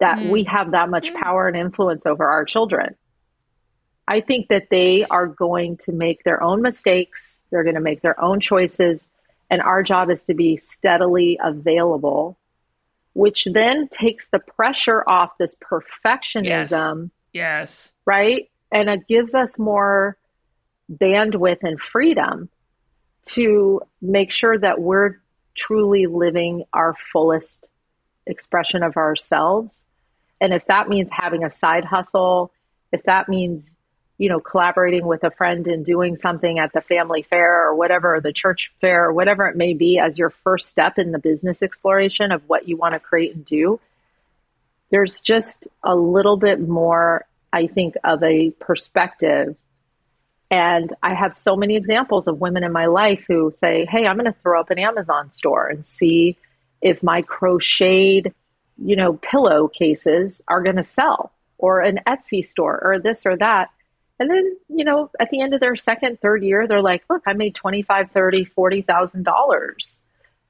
that 0.00 0.18
Mm. 0.18 0.30
we 0.30 0.44
have 0.44 0.72
that 0.72 0.88
much 0.90 1.12
power 1.14 1.48
and 1.48 1.56
influence 1.56 2.06
over 2.06 2.24
our 2.28 2.44
children. 2.44 2.94
I 4.06 4.20
think 4.20 4.48
that 4.48 4.70
they 4.70 5.04
are 5.04 5.26
going 5.26 5.76
to 5.78 5.92
make 5.92 6.24
their 6.24 6.42
own 6.42 6.62
mistakes. 6.62 7.40
They're 7.50 7.64
going 7.64 7.74
to 7.74 7.80
make 7.80 8.00
their 8.00 8.20
own 8.20 8.40
choices. 8.40 9.08
And 9.50 9.60
our 9.60 9.82
job 9.82 10.08
is 10.10 10.24
to 10.24 10.34
be 10.34 10.56
steadily 10.56 11.38
available, 11.42 12.38
which 13.14 13.46
then 13.52 13.88
takes 13.88 14.28
the 14.28 14.38
pressure 14.38 15.02
off 15.08 15.36
this 15.38 15.56
perfectionism, 15.56 17.10
Yes. 17.32 17.92
right? 18.04 18.50
And 18.70 18.88
it 18.88 19.06
gives 19.08 19.34
us 19.34 19.58
more 19.58 20.16
bandwidth 20.90 21.62
and 21.62 21.80
freedom 21.80 22.48
to 23.30 23.82
make 24.00 24.30
sure 24.30 24.58
that 24.58 24.80
we're 24.80 25.16
truly 25.54 26.06
living 26.06 26.64
our 26.72 26.94
fullest 26.94 27.68
expression 28.26 28.82
of 28.82 28.96
ourselves. 28.96 29.84
And 30.40 30.54
if 30.54 30.66
that 30.66 30.88
means 30.88 31.08
having 31.10 31.44
a 31.44 31.50
side 31.50 31.84
hustle, 31.84 32.52
if 32.92 33.02
that 33.04 33.28
means, 33.28 33.74
you 34.18 34.28
know, 34.28 34.40
collaborating 34.40 35.06
with 35.06 35.22
a 35.22 35.30
friend 35.30 35.68
and 35.68 35.84
doing 35.84 36.16
something 36.16 36.58
at 36.58 36.72
the 36.72 36.80
family 36.80 37.22
fair 37.22 37.68
or 37.68 37.74
whatever, 37.74 38.16
or 38.16 38.20
the 38.20 38.32
church 38.32 38.72
fair 38.80 39.06
or 39.06 39.12
whatever 39.12 39.46
it 39.46 39.56
may 39.56 39.74
be 39.74 39.98
as 39.98 40.18
your 40.18 40.30
first 40.30 40.68
step 40.68 40.98
in 40.98 41.12
the 41.12 41.20
business 41.20 41.62
exploration 41.62 42.32
of 42.32 42.42
what 42.48 42.68
you 42.68 42.76
want 42.76 42.94
to 42.94 42.98
create 43.00 43.34
and 43.34 43.44
do, 43.44 43.80
there's 44.90 45.20
just 45.20 45.68
a 45.84 45.94
little 45.94 46.36
bit 46.36 46.60
more, 46.60 47.26
I 47.52 47.68
think, 47.68 47.94
of 48.02 48.22
a 48.24 48.50
perspective. 48.50 49.56
And 50.50 50.92
I 51.02 51.14
have 51.14 51.36
so 51.36 51.56
many 51.56 51.76
examples 51.76 52.26
of 52.26 52.40
women 52.40 52.64
in 52.64 52.72
my 52.72 52.86
life 52.86 53.24
who 53.28 53.52
say, 53.52 53.86
Hey, 53.88 54.06
I'm 54.06 54.16
going 54.16 54.32
to 54.32 54.38
throw 54.40 54.58
up 54.58 54.70
an 54.70 54.78
Amazon 54.78 55.30
store 55.30 55.68
and 55.68 55.86
see 55.86 56.36
if 56.80 57.02
my 57.02 57.22
crocheted, 57.22 58.34
you 58.78 58.96
know, 58.96 59.12
pillow 59.14 59.68
cases 59.68 60.42
are 60.48 60.62
going 60.62 60.76
to 60.76 60.84
sell 60.84 61.32
or 61.58 61.80
an 61.80 62.00
Etsy 62.06 62.44
store 62.44 62.80
or 62.82 62.98
this 62.98 63.26
or 63.26 63.36
that. 63.36 63.70
And 64.20 64.30
then, 64.30 64.56
you 64.68 64.84
know, 64.84 65.10
at 65.20 65.30
the 65.30 65.40
end 65.40 65.54
of 65.54 65.60
their 65.60 65.76
second, 65.76 66.20
third 66.20 66.42
year, 66.42 66.66
they're 66.66 66.82
like, 66.82 67.04
look, 67.08 67.22
I 67.26 67.34
made 67.34 67.54
25, 67.54 68.10
30, 68.10 68.44
$40,000 68.46 69.98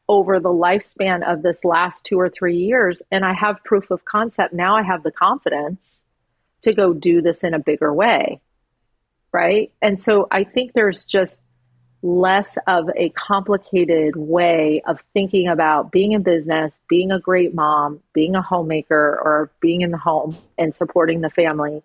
over 0.08 0.40
the 0.40 0.48
lifespan 0.48 1.30
of 1.30 1.42
this 1.42 1.64
last 1.64 2.04
two 2.04 2.18
or 2.18 2.30
three 2.30 2.56
years. 2.56 3.02
And 3.10 3.24
I 3.24 3.34
have 3.34 3.62
proof 3.64 3.90
of 3.90 4.04
concept. 4.04 4.54
Now 4.54 4.76
I 4.76 4.82
have 4.82 5.02
the 5.02 5.12
confidence 5.12 6.02
to 6.62 6.72
go 6.72 6.94
do 6.94 7.20
this 7.20 7.44
in 7.44 7.54
a 7.54 7.58
bigger 7.58 7.92
way. 7.92 8.40
Right. 9.32 9.70
And 9.82 10.00
so 10.00 10.26
I 10.30 10.44
think 10.44 10.72
there's 10.72 11.04
just 11.04 11.42
less 12.02 12.56
of 12.66 12.88
a 12.96 13.10
complicated 13.10 14.16
way 14.16 14.80
of 14.86 15.02
thinking 15.12 15.48
about 15.48 15.90
being 15.90 16.12
in 16.12 16.22
business, 16.22 16.78
being 16.88 17.10
a 17.10 17.20
great 17.20 17.54
mom, 17.54 18.00
being 18.12 18.34
a 18.34 18.42
homemaker, 18.42 19.20
or 19.22 19.50
being 19.60 19.80
in 19.80 19.90
the 19.90 19.98
home 19.98 20.36
and 20.56 20.74
supporting 20.74 21.20
the 21.20 21.30
family. 21.30 21.82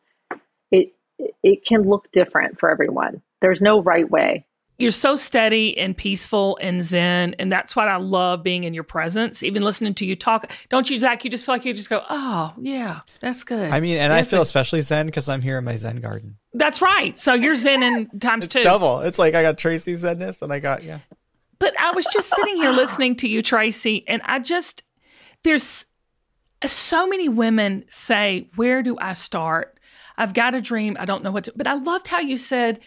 It 1.24 1.36
it 1.44 1.66
can 1.66 1.84
look 1.84 2.12
different 2.12 2.60
for 2.60 2.70
everyone. 2.70 3.22
There's 3.42 3.62
no 3.62 3.82
right 3.82 4.10
way. 4.10 4.46
You're 4.80 4.90
so 4.92 5.16
steady 5.16 5.78
and 5.78 5.96
peaceful 5.96 6.58
and 6.60 6.84
zen. 6.84 7.36
And 7.38 7.52
that's 7.52 7.76
what 7.76 7.88
I 7.88 7.98
love 7.98 8.42
being 8.42 8.64
in 8.64 8.74
your 8.74 8.84
presence, 8.84 9.44
even 9.44 9.62
listening 9.62 9.94
to 9.96 10.06
you 10.06 10.16
talk. 10.16 10.52
Don't 10.70 10.90
you, 10.90 10.98
Zach? 10.98 11.24
You 11.24 11.30
just 11.30 11.46
feel 11.46 11.54
like 11.56 11.64
you 11.64 11.74
just 11.76 11.92
go, 11.92 12.02
oh, 12.10 12.54
yeah, 12.60 13.02
that's 13.22 13.44
good. 13.44 13.72
I 13.72 13.80
mean, 13.80 13.98
and 14.00 14.12
I 14.12 14.24
feel 14.24 14.40
it- 14.40 14.44
especially 14.44 14.82
zen 14.82 15.06
because 15.06 15.30
I'm 15.30 15.44
here 15.44 15.60
in 15.60 15.64
my 15.64 15.76
zen 15.76 15.98
garden. 16.02 16.38
That's 16.54 16.82
right. 16.82 17.18
So 17.20 17.36
you're 17.36 17.56
zen 17.56 17.84
in 17.84 18.20
times 18.20 18.46
It's 18.46 18.54
two. 18.56 18.64
double. 18.64 19.02
It's 19.02 19.20
like 19.20 19.36
I 19.36 19.44
got 19.44 19.60
Tracy's 19.60 20.04
zenness 20.04 20.42
and 20.42 20.52
I 20.52 20.60
got 20.60 20.84
yeah. 20.84 21.00
But 21.60 21.80
I 21.80 21.92
was 21.92 22.06
just 22.12 22.34
sitting 22.36 22.56
here 22.58 22.72
listening 22.72 23.16
to 23.18 23.30
you, 23.30 23.42
Tracy, 23.44 24.04
and 24.08 24.22
I 24.26 24.40
just, 24.40 24.84
there's 25.44 25.86
so 26.66 27.06
many 27.08 27.30
women 27.30 27.86
say, 27.88 28.50
Where 28.56 28.82
do 28.82 28.98
I 29.00 29.14
start? 29.14 29.73
I've 30.18 30.34
got 30.34 30.56
a 30.56 30.62
dream. 30.62 30.98
I 31.00 31.06
don't 31.06 31.24
know 31.24 31.32
what 31.32 31.46
to, 31.46 31.54
but 31.56 31.68
I 31.68 31.74
loved 31.74 32.08
how 32.08 32.20
you 32.20 32.38
said, 32.38 32.80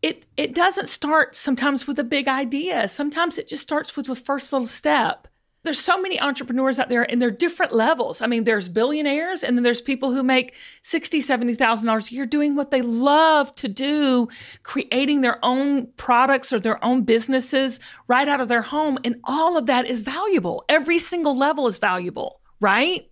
it, 0.00 0.26
it 0.36 0.54
doesn't 0.54 0.88
start 0.88 1.36
sometimes 1.36 1.86
with 1.86 1.98
a 1.98 2.04
big 2.04 2.28
idea. 2.28 2.88
Sometimes 2.88 3.38
it 3.38 3.46
just 3.46 3.62
starts 3.62 3.96
with 3.96 4.06
the 4.06 4.16
first 4.16 4.52
little 4.52 4.66
step. 4.66 5.28
There's 5.64 5.78
so 5.78 6.00
many 6.00 6.20
entrepreneurs 6.20 6.80
out 6.80 6.88
there 6.88 7.08
and 7.08 7.22
they're 7.22 7.30
different 7.30 7.72
levels. 7.72 8.20
I 8.20 8.26
mean, 8.26 8.42
there's 8.42 8.68
billionaires 8.68 9.44
and 9.44 9.56
then 9.56 9.62
there's 9.62 9.80
people 9.80 10.10
who 10.12 10.24
make 10.24 10.56
sixty, 10.82 11.20
seventy 11.20 11.54
thousand 11.54 11.86
dollars 11.86 12.10
a 12.10 12.14
year 12.14 12.26
doing 12.26 12.56
what 12.56 12.72
they 12.72 12.82
love 12.82 13.54
to 13.54 13.68
do, 13.68 14.26
creating 14.64 15.20
their 15.20 15.38
own 15.44 15.86
products 15.96 16.52
or 16.52 16.58
their 16.58 16.84
own 16.84 17.02
businesses 17.02 17.78
right 18.08 18.26
out 18.26 18.40
of 18.40 18.48
their 18.48 18.62
home. 18.62 18.98
And 19.04 19.20
all 19.22 19.56
of 19.56 19.66
that 19.66 19.86
is 19.86 20.02
valuable. 20.02 20.64
Every 20.68 20.98
single 20.98 21.38
level 21.38 21.68
is 21.68 21.78
valuable, 21.78 22.40
right? 22.60 23.08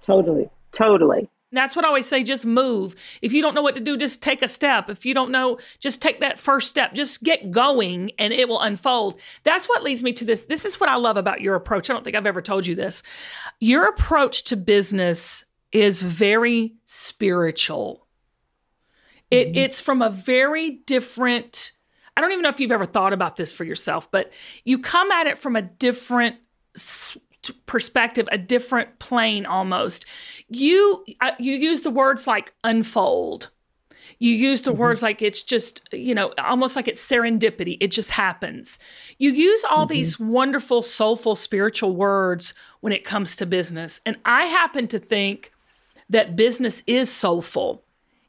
Totally. 0.00 0.50
Totally. 0.72 1.28
That's 1.54 1.76
what 1.76 1.84
I 1.84 1.88
always 1.88 2.06
say 2.06 2.22
just 2.22 2.44
move. 2.46 2.94
If 3.22 3.32
you 3.32 3.42
don't 3.42 3.54
know 3.54 3.62
what 3.62 3.74
to 3.76 3.80
do, 3.80 3.96
just 3.96 4.22
take 4.22 4.42
a 4.42 4.48
step. 4.48 4.90
If 4.90 5.06
you 5.06 5.14
don't 5.14 5.30
know, 5.30 5.58
just 5.78 6.02
take 6.02 6.20
that 6.20 6.38
first 6.38 6.68
step. 6.68 6.94
Just 6.94 7.22
get 7.22 7.50
going 7.50 8.12
and 8.18 8.32
it 8.32 8.48
will 8.48 8.60
unfold. 8.60 9.20
That's 9.42 9.68
what 9.68 9.82
leads 9.82 10.02
me 10.02 10.12
to 10.14 10.24
this. 10.24 10.46
This 10.46 10.64
is 10.64 10.80
what 10.80 10.88
I 10.88 10.96
love 10.96 11.16
about 11.16 11.40
your 11.40 11.54
approach. 11.54 11.88
I 11.88 11.92
don't 11.92 12.04
think 12.04 12.16
I've 12.16 12.26
ever 12.26 12.42
told 12.42 12.66
you 12.66 12.74
this. 12.74 13.02
Your 13.60 13.88
approach 13.88 14.44
to 14.44 14.56
business 14.56 15.44
is 15.72 16.02
very 16.02 16.74
spiritual. 16.86 18.06
It, 19.30 19.48
mm-hmm. 19.48 19.58
It's 19.58 19.80
from 19.80 20.02
a 20.02 20.10
very 20.10 20.70
different, 20.70 21.72
I 22.16 22.20
don't 22.20 22.32
even 22.32 22.42
know 22.42 22.50
if 22.50 22.60
you've 22.60 22.70
ever 22.70 22.84
thought 22.84 23.12
about 23.12 23.36
this 23.36 23.52
for 23.52 23.64
yourself, 23.64 24.10
but 24.10 24.32
you 24.64 24.78
come 24.78 25.10
at 25.10 25.26
it 25.26 25.38
from 25.38 25.56
a 25.56 25.62
different 25.62 26.36
perspective, 27.66 28.28
a 28.32 28.38
different 28.38 28.98
plane 28.98 29.46
almost. 29.46 30.06
You 30.48 31.04
uh, 31.20 31.32
you 31.38 31.54
use 31.54 31.82
the 31.82 31.90
words 31.90 32.26
like 32.26 32.54
unfold. 32.64 33.50
You 34.18 34.32
use 34.32 34.62
the 34.62 34.72
words 34.72 35.02
like 35.02 35.22
it's 35.22 35.42
just, 35.42 35.86
you 35.92 36.14
know, 36.14 36.32
almost 36.38 36.76
like 36.76 36.88
it's 36.88 37.04
serendipity. 37.06 37.76
It 37.80 37.88
just 37.88 38.10
happens. 38.10 38.78
You 39.18 39.32
use 39.32 39.64
all 39.64 39.86
these 39.86 40.20
wonderful, 40.20 40.82
soulful, 40.82 41.36
spiritual 41.36 41.96
words 41.96 42.54
when 42.80 42.92
it 42.92 43.04
comes 43.04 43.34
to 43.36 43.46
business. 43.46 44.00
And 44.06 44.16
I 44.24 44.44
happen 44.44 44.86
to 44.88 44.98
think 44.98 45.52
that 46.08 46.36
business 46.36 46.82
is 46.86 47.10
soulful. 47.10 47.84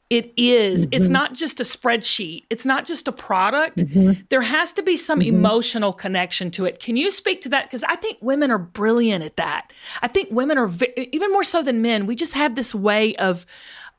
It 0.08 0.32
is. 0.36 0.86
It's 0.92 1.06
mm-hmm. 1.06 1.12
not 1.12 1.34
just 1.34 1.58
a 1.58 1.64
spreadsheet. 1.64 2.44
It's 2.48 2.64
not 2.64 2.84
just 2.84 3.08
a 3.08 3.12
product. 3.12 3.78
Mm-hmm. 3.78 4.22
There 4.28 4.42
has 4.42 4.72
to 4.74 4.82
be 4.82 4.96
some 4.96 5.18
mm-hmm. 5.18 5.34
emotional 5.34 5.92
connection 5.92 6.52
to 6.52 6.64
it. 6.64 6.78
Can 6.78 6.96
you 6.96 7.10
speak 7.10 7.40
to 7.40 7.48
that? 7.48 7.64
Because 7.64 7.82
I 7.82 7.96
think 7.96 8.18
women 8.20 8.52
are 8.52 8.58
brilliant 8.58 9.24
at 9.24 9.36
that. 9.36 9.72
I 10.02 10.08
think 10.08 10.30
women 10.30 10.58
are 10.58 10.68
ve- 10.68 11.08
even 11.12 11.32
more 11.32 11.42
so 11.42 11.60
than 11.60 11.82
men. 11.82 12.06
We 12.06 12.14
just 12.14 12.34
have 12.34 12.54
this 12.54 12.74
way 12.74 13.16
of 13.16 13.46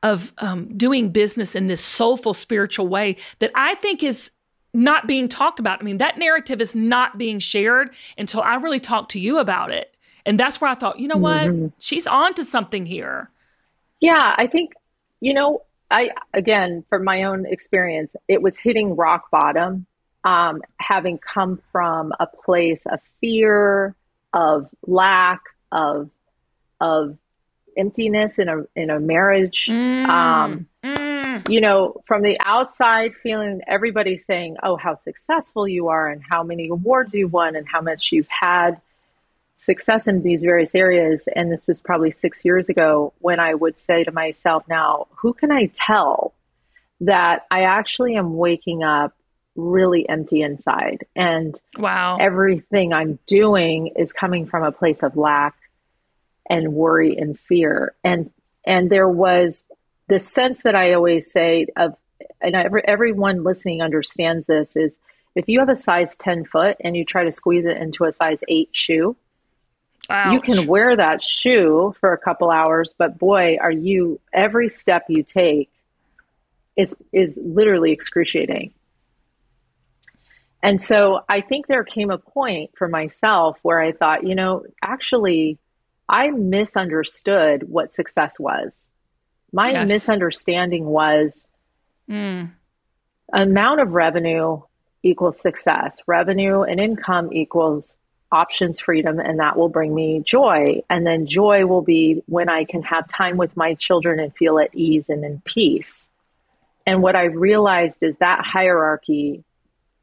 of 0.04 0.32
um, 0.38 0.68
doing 0.78 1.10
business 1.10 1.56
in 1.56 1.68
this 1.68 1.84
soulful, 1.84 2.34
spiritual 2.34 2.88
way 2.88 3.18
that 3.40 3.52
I 3.56 3.76
think 3.76 4.04
is 4.04 4.32
not 4.74 5.08
being 5.08 5.28
talked 5.28 5.60
about. 5.60 5.82
I 5.82 5.84
mean, 5.84 5.98
that 5.98 6.18
narrative 6.18 6.62
is 6.62 6.76
not 6.76 7.18
being 7.18 7.40
shared 7.40 7.94
until 8.18 8.42
I 8.42 8.56
really 8.56 8.80
talk 8.80 9.10
to 9.10 9.20
you 9.20 9.40
about 9.40 9.72
it. 9.72 9.98
And 10.26 10.40
that's 10.40 10.62
where 10.62 10.70
I 10.70 10.76
thought, 10.76 11.00
you 11.00 11.08
know 11.08 11.18
what? 11.18 11.72
She's 11.80 12.06
on 12.06 12.34
to 12.36 12.46
something 12.46 12.86
here. 12.86 13.32
Yeah, 14.00 14.36
I 14.38 14.46
think, 14.46 14.74
you 15.20 15.34
know, 15.34 15.64
I, 15.90 16.12
again, 16.34 16.84
from 16.90 17.04
my 17.04 17.24
own 17.24 17.46
experience, 17.46 18.16
it 18.28 18.42
was 18.42 18.58
hitting 18.58 18.96
rock 18.96 19.30
bottom, 19.32 19.86
um, 20.24 20.62
having 20.80 21.18
come 21.18 21.62
from 21.72 22.14
a 22.20 22.28
place 22.28 22.86
of 22.86 23.00
fear, 23.22 23.96
of 24.34 24.70
lack, 24.86 25.42
of, 25.72 26.10
of 26.82 27.18
emptiness 27.78 28.38
in 28.38 28.50
a, 28.50 28.64
in 28.76 28.90
a 28.90 29.00
marriage. 29.00 29.70
Um, 29.70 30.68
Mm. 31.28 31.50
you 31.50 31.62
know, 31.62 32.02
from 32.06 32.22
the 32.22 32.38
outside, 32.40 33.14
feeling 33.22 33.62
everybody 33.68 34.18
saying, 34.18 34.58
oh, 34.64 34.78
how 34.78 34.96
successful 34.96 35.68
you 35.68 35.90
are 35.90 36.08
and 36.08 36.22
how 36.28 36.44
many 36.44 36.70
awards 36.70 37.14
you've 37.14 37.34
won 37.34 37.56
and 37.56 37.68
how 37.68 37.82
much 37.82 38.12
you've 38.12 38.30
had 38.30 38.80
success 39.58 40.08
in 40.08 40.22
these 40.22 40.42
various 40.42 40.74
areas. 40.74 41.28
And 41.36 41.52
this 41.52 41.68
was 41.68 41.82
probably 41.82 42.12
six 42.12 42.46
years 42.46 42.70
ago 42.70 43.14
when 43.20 43.40
I 43.40 43.54
would 43.54 43.78
say 43.78 44.04
to 44.04 44.12
myself, 44.12 44.64
now, 44.70 45.08
who 45.18 45.34
can 45.34 45.52
I 45.52 45.72
tell 45.74 46.34
that 47.02 47.46
I 47.52 47.64
actually 47.64 48.16
am 48.16 48.38
waking 48.38 48.84
up 48.84 49.14
really 49.56 50.08
empty 50.08 50.42
inside? 50.42 51.06
And 51.16 51.60
Wow. 51.78 52.18
everything 52.20 52.94
I'm 52.94 53.20
doing 53.26 53.88
is 53.96 54.14
coming 54.14 54.46
from 54.46 54.64
a 54.64 54.72
place 54.72 55.04
of 55.04 55.18
lack 55.18 55.56
and 56.50 56.74
worry 56.74 57.18
and 57.18 57.38
fear. 57.38 57.94
And 58.04 58.32
and 58.66 58.90
there 58.90 59.10
was 59.10 59.64
the 60.08 60.20
sense 60.20 60.64
that 60.64 60.76
I 60.76 60.94
always 60.94 61.32
say 61.32 61.68
of, 61.78 61.96
and 62.42 62.54
every, 62.54 62.82
everyone 62.86 63.44
listening 63.44 63.82
understands 63.82 64.46
this 64.46 64.76
is 64.76 65.00
if 65.36 65.48
you 65.48 65.60
have 65.60 65.70
a 65.70 65.76
size 65.76 66.18
10 66.18 66.46
foot 66.46 66.76
and 66.82 66.96
you 66.96 67.06
try 67.06 67.24
to 67.24 67.32
squeeze 67.32 67.66
it 67.66 67.78
into 67.78 68.04
a 68.04 68.12
size 68.12 68.40
8 68.48 68.70
shoe, 68.74 69.16
you 70.10 70.40
can 70.42 70.68
wear 70.68 70.96
that 70.96 71.22
shoe 71.24 71.94
for 72.00 72.14
a 72.14 72.18
couple 72.18 72.50
hours, 72.50 72.94
but 72.98 73.18
boy, 73.18 73.58
are 73.62 73.72
you 73.72 74.20
every 74.34 74.70
step 74.70 75.06
you 75.10 75.24
take 75.24 75.70
is 76.76 76.96
is 77.12 77.38
literally 77.42 77.92
excruciating. 77.92 78.74
And 80.64 80.82
so 80.82 81.22
I 81.30 81.42
think 81.42 81.68
there 81.68 81.84
came 81.84 82.10
a 82.10 82.18
point 82.18 82.72
for 82.78 82.88
myself 82.88 83.60
where 83.62 83.80
I 83.80 83.92
thought, 83.92 84.26
you 84.26 84.36
know, 84.36 84.64
actually, 84.82 85.58
I 86.10 86.30
misunderstood 86.32 87.70
what 87.70 87.94
success 87.94 88.40
was. 88.40 88.92
My 89.52 89.72
Yes. 89.72 89.88
misunderstanding 89.88 90.86
was 90.86 91.48
Mm. 92.10 92.52
amount 93.34 93.82
of 93.82 93.92
revenue 93.92 94.62
equals 95.04 95.40
success. 95.40 96.00
Revenue 96.08 96.64
and 96.64 96.80
income 96.82 97.32
equals 97.34 97.96
options 98.32 98.80
freedom, 98.80 99.20
and 99.20 99.40
that 99.40 99.58
will 99.58 99.70
bring 99.70 99.94
me 99.94 100.22
joy. 100.24 100.82
And 100.90 101.06
then 101.06 101.26
joy 101.26 101.66
will 101.66 101.82
be 101.82 102.24
when 102.26 102.50
I 102.50 102.66
can 102.66 102.84
have 102.84 103.08
time 103.08 103.38
with 103.38 103.56
my 103.56 103.74
children 103.76 104.20
and 104.20 104.36
feel 104.36 104.60
at 104.60 104.74
ease 104.74 105.10
and 105.10 105.24
in 105.24 105.42
peace. 105.46 106.10
And 106.86 107.02
what 107.02 107.16
I 107.16 107.26
realized 107.26 108.04
is 108.04 108.18
that 108.18 108.46
hierarchy 108.46 109.44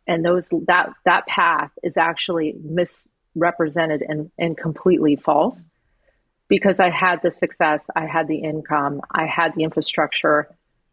and 0.06 0.24
those 0.24 0.48
that 0.66 0.92
that 1.04 1.26
path 1.26 1.70
is 1.82 1.96
actually 1.96 2.54
misrepresented 2.62 4.02
and, 4.06 4.30
and 4.38 4.56
completely 4.56 5.16
false 5.16 5.64
because 6.48 6.78
I 6.80 6.90
had 6.90 7.22
the 7.22 7.30
success, 7.30 7.86
I 7.96 8.06
had 8.06 8.28
the 8.28 8.36
income, 8.36 9.00
I 9.10 9.26
had 9.26 9.54
the 9.54 9.64
infrastructure, 9.64 10.48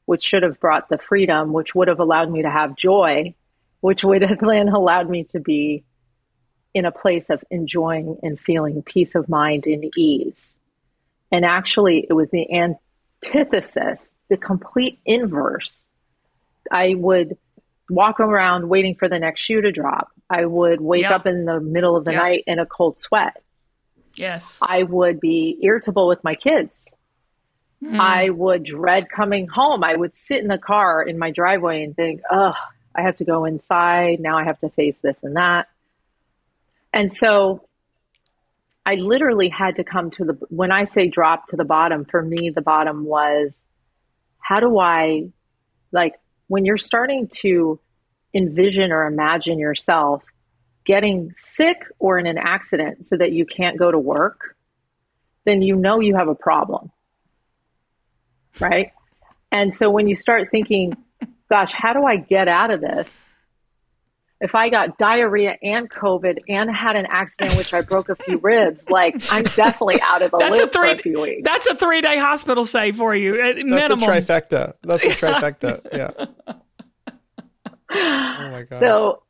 which 0.05 0.23
should 0.23 0.43
have 0.43 0.59
brought 0.59 0.89
the 0.89 0.97
freedom, 0.97 1.51
which 1.51 1.75
would 1.75 1.87
have 1.89 1.99
allowed 1.99 2.31
me 2.31 2.41
to 2.43 2.49
have 2.49 2.75
joy, 2.75 3.35
which 3.81 4.03
would 4.03 4.21
have 4.21 4.39
then 4.41 4.69
allowed 4.69 5.09
me 5.09 5.25
to 5.25 5.39
be 5.39 5.83
in 6.73 6.85
a 6.85 6.91
place 6.91 7.29
of 7.29 7.43
enjoying 7.51 8.17
and 8.23 8.39
feeling 8.39 8.81
peace 8.83 9.15
of 9.15 9.27
mind 9.27 9.67
and 9.67 9.91
ease. 9.97 10.57
And 11.31 11.45
actually, 11.45 12.05
it 12.09 12.13
was 12.13 12.29
the 12.29 12.47
antithesis, 12.53 14.13
the 14.29 14.37
complete 14.37 14.99
inverse. 15.05 15.87
I 16.71 16.95
would 16.95 17.37
walk 17.89 18.19
around 18.19 18.69
waiting 18.69 18.95
for 18.95 19.09
the 19.09 19.19
next 19.19 19.41
shoe 19.41 19.61
to 19.61 19.71
drop. 19.71 20.09
I 20.29 20.45
would 20.45 20.79
wake 20.79 21.01
Yeah. 21.01 21.15
up 21.15 21.25
in 21.25 21.45
the 21.45 21.59
middle 21.59 21.95
of 21.95 22.05
the 22.05 22.13
Yeah. 22.13 22.19
night 22.19 22.43
in 22.47 22.59
a 22.59 22.65
cold 22.65 22.99
sweat. 22.99 23.41
Yes. 24.15 24.59
I 24.61 24.83
would 24.83 25.19
be 25.19 25.57
irritable 25.61 26.07
with 26.07 26.23
my 26.23 26.35
kids. 26.35 26.93
Mm. 27.83 27.99
I 27.99 28.29
would 28.29 28.63
dread 28.63 29.09
coming 29.09 29.47
home. 29.47 29.83
I 29.83 29.95
would 29.95 30.13
sit 30.15 30.39
in 30.39 30.47
the 30.47 30.57
car 30.57 31.01
in 31.01 31.17
my 31.17 31.31
driveway 31.31 31.83
and 31.83 31.95
think, 31.95 32.21
oh, 32.29 32.53
I 32.95 33.01
have 33.01 33.15
to 33.17 33.25
go 33.25 33.45
inside. 33.45 34.19
Now 34.19 34.37
I 34.37 34.43
have 34.43 34.59
to 34.59 34.69
face 34.69 34.99
this 34.99 35.23
and 35.23 35.35
that. 35.35 35.67
And 36.93 37.11
so 37.11 37.67
I 38.85 38.95
literally 38.95 39.49
had 39.49 39.75
to 39.77 39.83
come 39.83 40.09
to 40.11 40.25
the, 40.25 40.37
when 40.49 40.71
I 40.71 40.85
say 40.85 41.07
drop 41.07 41.47
to 41.47 41.55
the 41.55 41.63
bottom, 41.63 42.05
for 42.05 42.21
me, 42.21 42.49
the 42.49 42.61
bottom 42.61 43.05
was 43.05 43.65
how 44.39 44.59
do 44.59 44.79
I, 44.79 45.29
like, 45.91 46.15
when 46.47 46.65
you're 46.65 46.77
starting 46.77 47.27
to 47.41 47.79
envision 48.33 48.91
or 48.91 49.05
imagine 49.05 49.59
yourself 49.59 50.25
getting 50.83 51.31
sick 51.37 51.83
or 51.99 52.17
in 52.17 52.25
an 52.25 52.37
accident 52.37 53.05
so 53.05 53.15
that 53.17 53.31
you 53.31 53.45
can't 53.45 53.77
go 53.77 53.91
to 53.91 53.99
work, 53.99 54.55
then 55.45 55.61
you 55.61 55.75
know 55.75 55.99
you 55.99 56.15
have 56.15 56.27
a 56.27 56.35
problem. 56.35 56.91
Right. 58.59 58.91
And 59.51 59.73
so 59.73 59.89
when 59.89 60.07
you 60.07 60.15
start 60.15 60.49
thinking, 60.49 60.97
gosh, 61.49 61.73
how 61.73 61.93
do 61.93 62.03
I 62.03 62.17
get 62.17 62.47
out 62.47 62.71
of 62.71 62.81
this? 62.81 63.29
If 64.41 64.55
I 64.55 64.69
got 64.69 64.97
diarrhea 64.97 65.55
and 65.61 65.87
COVID 65.87 66.39
and 66.49 66.69
had 66.75 66.95
an 66.95 67.05
accident 67.07 67.51
in 67.51 67.57
which 67.59 67.73
I 67.75 67.81
broke 67.81 68.09
a 68.09 68.15
few 68.15 68.39
ribs, 68.39 68.89
like 68.89 69.15
I'm 69.31 69.43
definitely 69.43 70.01
out 70.01 70.23
of 70.23 70.31
the 70.31 70.37
That's 70.39 70.57
a 70.57 70.61
loop 70.63 70.73
for 70.73 70.85
a 70.85 70.97
few 70.97 71.21
weeks. 71.21 71.41
That's 71.43 71.67
a 71.67 71.75
three 71.75 72.01
day 72.01 72.17
hospital 72.17 72.65
stay 72.65 72.91
for 72.91 73.13
you 73.15 73.39
at 73.39 73.55
That's 73.55 73.63
minimum. 73.65 73.99
the 73.99 74.05
trifecta. 74.07 74.73
That's 74.81 75.03
the 75.03 75.09
trifecta. 75.27 75.87
Yeah. 75.93 76.55
Oh 77.93 78.51
my 78.51 78.63
god. 78.67 78.79
So 78.79 79.23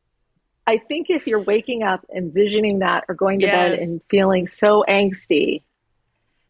I 0.66 0.78
think 0.78 1.10
if 1.10 1.28
you're 1.28 1.42
waking 1.44 1.84
up 1.84 2.06
envisioning 2.16 2.80
that 2.80 3.04
or 3.10 3.16
going 3.16 3.40
to 3.42 3.48
bed 3.48 3.80
and 3.80 4.02
feeling 4.10 4.48
so 4.48 4.86
angsty 4.88 5.64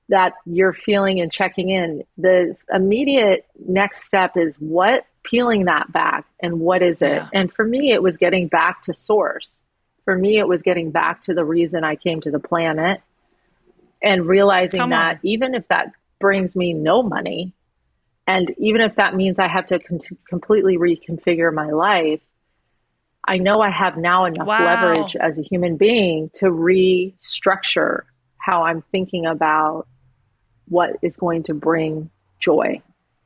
that 0.09 0.33
you're 0.45 0.73
feeling 0.73 1.19
and 1.21 1.31
checking 1.31 1.69
in, 1.69 2.03
the 2.17 2.55
immediate 2.71 3.45
next 3.65 4.03
step 4.03 4.35
is 4.35 4.55
what 4.57 5.05
peeling 5.23 5.65
that 5.65 5.91
back 5.91 6.25
and 6.41 6.59
what 6.59 6.81
is 6.81 7.01
it? 7.01 7.09
Yeah. 7.15 7.29
And 7.33 7.51
for 7.53 7.63
me, 7.65 7.91
it 7.91 8.01
was 8.01 8.17
getting 8.17 8.47
back 8.47 8.81
to 8.83 8.93
source. 8.93 9.63
For 10.05 10.17
me, 10.17 10.39
it 10.39 10.47
was 10.47 10.61
getting 10.61 10.91
back 10.91 11.21
to 11.23 11.33
the 11.33 11.45
reason 11.45 11.83
I 11.83 11.95
came 11.95 12.21
to 12.21 12.31
the 12.31 12.39
planet 12.39 13.01
and 14.01 14.25
realizing 14.25 14.79
Come 14.79 14.89
that 14.89 15.15
on. 15.15 15.19
even 15.23 15.53
if 15.53 15.67
that 15.67 15.91
brings 16.19 16.55
me 16.55 16.73
no 16.73 17.03
money, 17.03 17.53
and 18.27 18.53
even 18.57 18.81
if 18.81 18.95
that 18.95 19.15
means 19.15 19.37
I 19.39 19.47
have 19.47 19.65
to 19.67 19.79
con- 19.79 19.99
completely 20.27 20.77
reconfigure 20.77 21.53
my 21.53 21.69
life, 21.69 22.21
I 23.23 23.37
know 23.37 23.61
I 23.61 23.69
have 23.69 23.97
now 23.97 24.25
enough 24.25 24.47
Wow. 24.47 24.65
leverage 24.65 25.15
as 25.15 25.37
a 25.37 25.41
human 25.43 25.77
being 25.77 26.31
to 26.35 26.45
restructure 26.45 28.03
how 28.37 28.63
I'm 28.63 28.81
thinking 28.91 29.27
about 29.27 29.87
what 30.67 30.97
is 31.03 31.17
going 31.17 31.43
to 31.43 31.53
bring 31.53 32.09
joy, 32.39 32.81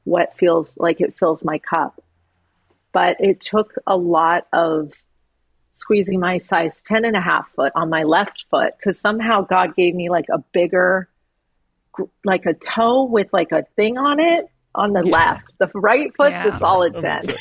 what 0.05 0.35
feels 0.37 0.75
like 0.77 1.01
it 1.01 1.17
fills 1.17 1.43
my 1.43 1.57
cup. 1.59 2.01
But 2.93 3.17
it 3.19 3.41
took 3.41 3.73
a 3.85 3.97
lot 3.97 4.47
of 4.53 4.93
squeezing 5.71 6.19
my 6.21 6.37
size 6.37 6.81
10 6.81 7.03
and 7.03 7.15
a 7.17 7.19
half 7.21 7.49
foot 7.53 7.73
on 7.75 7.89
my 7.89 8.03
left 8.03 8.45
foot 8.49 8.73
because 8.77 8.97
somehow 8.97 9.41
God 9.41 9.75
gave 9.75 9.93
me 9.93 10.09
like 10.09 10.27
a 10.31 10.37
bigger, 10.53 11.09
like 12.23 12.45
a 12.45 12.53
toe 12.53 13.03
with 13.03 13.27
like 13.33 13.51
a 13.51 13.63
thing 13.75 13.97
on 13.97 14.19
it 14.21 14.45
on 14.73 14.93
the 14.93 15.01
left. 15.05 15.51
The 15.57 15.67
right 15.75 16.11
foot's 16.17 16.31
Yeah. 16.31 16.47
a 16.47 16.51
solid 16.53 16.95
10. 16.97 17.35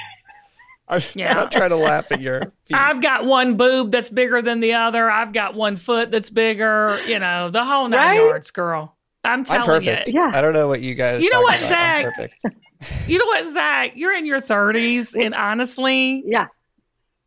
I'm 0.89 1.01
Yeah. 1.15 1.33
not 1.35 1.53
trying 1.53 1.71
to 1.71 1.77
laugh 1.77 2.11
at 2.13 2.21
your 2.21 2.53
feet. 2.65 2.75
I've 2.77 3.01
got 3.01 3.25
one 3.25 3.57
boob 3.57 3.91
that's 3.91 4.11
bigger 4.11 4.43
than 4.43 4.61
the 4.61 4.75
other. 4.75 5.09
I've 5.11 5.33
got 5.33 5.55
one 5.55 5.77
foot 5.77 6.11
that's 6.11 6.31
bigger. 6.31 7.01
You 7.07 7.19
know, 7.21 7.51
the 7.51 7.65
whole 7.65 7.89
nine 7.89 8.01
Right? 8.09 8.17
yards, 8.17 8.51
girl. 8.51 8.97
I'm 9.25 9.41
I'm 9.41 9.45
telling 9.45 9.65
perfect. 9.65 10.09
you. 10.09 10.21
Yeah. 10.21 10.31
I 10.33 10.41
don't 10.41 10.53
know 10.53 10.69
what 10.69 10.81
you 10.83 10.95
guys. 10.95 11.23
You 11.23 11.31
know 11.31 11.43
talking 11.43 11.61
what, 11.63 11.71
about. 11.71 11.87
I'm 11.89 12.05
Zach? 12.05 12.15
perfect. 12.15 12.45
You 13.07 13.19
know 13.19 13.25
what, 13.25 13.47
Zach? 13.47 13.97
You're 13.97 14.15
in 14.15 14.27
your 14.27 14.41
30s, 14.43 15.15
and 15.19 15.35
honestly, 15.35 16.23
Yeah, 16.27 16.49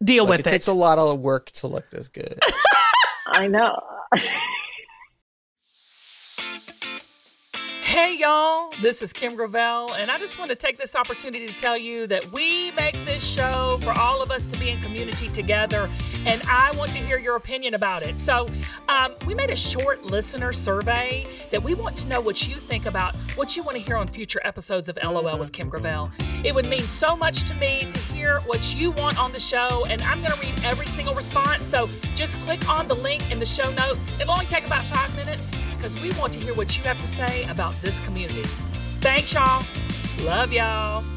deal 0.03 0.25
Look, 0.25 0.29
with 0.31 0.39
it 0.41 0.47
it. 0.47 0.49
takes 0.51 0.67
a 0.67 0.73
lot 0.73 0.99
of 0.99 1.19
work 1.19 1.49
to 1.53 1.67
look 1.67 1.89
this 1.89 2.07
good. 2.10 2.38
I 3.27 3.47
know. 3.47 3.79
Hey, 7.97 8.15
y'all, 8.15 8.71
this 8.79 9.01
is 9.01 9.12
Kim 9.12 9.36
Gravel, 9.36 9.95
and 9.95 10.12
I 10.12 10.19
just 10.19 10.38
want 10.38 10.51
to 10.51 10.55
take 10.55 10.77
this 10.77 10.95
opportunity 10.95 11.47
to 11.47 11.53
tell 11.55 11.75
you 11.75 12.05
that 12.05 12.31
we 12.31 12.69
make 12.73 12.93
this 13.05 13.25
show 13.25 13.79
for 13.81 13.91
all 13.97 14.21
of 14.21 14.29
us 14.29 14.45
to 14.45 14.60
be 14.60 14.69
in 14.69 14.79
community 14.81 15.29
together, 15.29 15.89
and 16.27 16.39
I 16.47 16.73
want 16.77 16.93
to 16.93 16.99
hear 16.99 17.17
your 17.17 17.38
opinion 17.38 17.73
about 17.73 18.03
it. 18.03 18.19
So, 18.19 18.51
um, 18.88 19.15
we 19.25 19.33
made 19.33 19.49
a 19.49 19.55
short 19.55 20.03
listener 20.03 20.53
survey 20.53 21.25
that 21.49 21.63
we 21.63 21.73
want 21.73 21.97
to 21.97 22.07
know 22.07 22.21
what 22.21 22.47
you 22.47 22.53
think 22.57 22.86
about 22.86 23.15
what 23.36 23.57
you 23.57 23.63
want 23.63 23.77
to 23.77 23.83
hear 23.83 23.97
on 23.97 24.07
future 24.07 24.41
episodes 24.43 24.89
of 24.89 24.99
LOL 25.03 25.39
with 25.39 25.51
Kim 25.51 25.67
Gravel. 25.67 26.12
It 26.43 26.53
would 26.53 26.65
mean 26.65 26.83
so 26.83 27.15
much 27.15 27.45
to 27.45 27.55
me 27.55 27.88
to 27.89 27.97
hear 28.13 28.41
what 28.41 28.75
you 28.75 28.91
want 28.91 29.19
on 29.19 29.31
the 29.31 29.39
show, 29.39 29.86
and 29.86 30.03
I'm 30.03 30.19
going 30.19 30.33
to 30.33 30.39
read 30.39 30.53
every 30.63 30.86
single 30.86 31.15
response. 31.15 31.65
So, 31.65 31.89
just 32.13 32.39
click 32.41 32.69
on 32.69 32.88
the 32.88 32.95
link 32.95 33.31
in 33.31 33.39
the 33.39 33.45
show 33.45 33.71
notes. 33.71 34.13
It'll 34.21 34.33
only 34.33 34.45
take 34.45 34.67
about 34.67 34.86
five 34.86 35.15
minutes 35.15 35.55
because 35.75 35.99
we 35.99 36.12
want 36.19 36.31
to 36.33 36.39
hear 36.39 36.53
what 36.53 36.77
you 36.77 36.83
have 36.83 37.01
to 37.01 37.07
say 37.07 37.45
about 37.45 37.73
this 37.88 38.02
community. 38.02 38.41
Thanks, 39.00 39.34
y'all. 39.34 39.63
Love 40.26 40.52
y'all. 40.52 41.16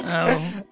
Oh. 0.09 0.63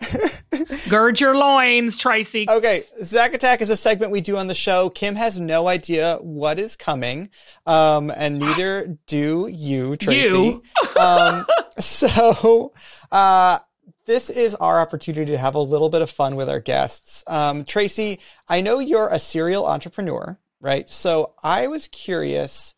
Gird 0.88 1.20
your 1.20 1.36
loins, 1.36 1.98
Tracy. 1.98 2.46
Okay, 2.48 2.84
Zach 3.04 3.34
Attack 3.34 3.60
is 3.60 3.68
a 3.68 3.76
segment 3.76 4.12
we 4.12 4.22
do 4.22 4.38
on 4.38 4.46
the 4.46 4.54
show. 4.54 4.88
Kim 4.88 5.14
has 5.16 5.38
no 5.38 5.68
idea 5.68 6.16
what 6.22 6.58
is 6.58 6.74
coming, 6.74 7.28
um, 7.66 8.10
and 8.16 8.38
neither 8.38 8.96
do 9.06 9.46
you, 9.52 9.96
Tracy. 9.96 10.28
You. 10.30 10.62
um, 10.98 11.44
so, 11.76 12.72
uh, 13.12 13.58
this 14.06 14.30
is 14.30 14.54
our 14.54 14.80
opportunity 14.80 15.32
to 15.32 15.38
have 15.38 15.54
a 15.54 15.60
little 15.60 15.90
bit 15.90 16.00
of 16.00 16.08
fun 16.08 16.34
with 16.34 16.48
our 16.48 16.60
guests. 16.60 17.24
Um, 17.26 17.64
Tracy, 17.64 18.20
I 18.48 18.62
know 18.62 18.78
you're 18.78 19.10
a 19.10 19.18
serial 19.18 19.66
entrepreneur, 19.66 20.38
right? 20.60 20.88
So 20.88 21.34
I 21.42 21.66
was 21.66 21.88
curious 21.88 22.74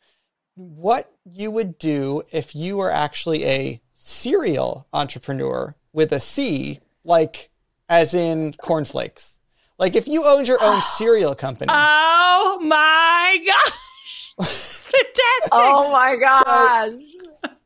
what 0.54 1.10
you 1.24 1.50
would 1.50 1.78
do 1.78 2.22
if 2.32 2.54
you 2.54 2.76
were 2.76 2.90
actually 2.90 3.44
a 3.44 3.80
serial 3.94 4.86
entrepreneur 4.92 5.74
with 5.92 6.12
a 6.12 6.20
C, 6.20 6.80
like 7.04 7.50
as 7.88 8.14
in 8.14 8.52
cornflakes. 8.54 9.38
Like 9.78 9.96
if 9.96 10.06
you 10.06 10.24
owned 10.24 10.46
your 10.48 10.62
own 10.62 10.82
cereal 10.96 11.34
company. 11.34 11.72
Oh 11.74 12.58
my 12.62 13.38
gosh. 13.46 14.34
Fantastic. 14.46 15.50
Oh 15.52 15.90
my 15.92 16.16
gosh. 16.16 16.92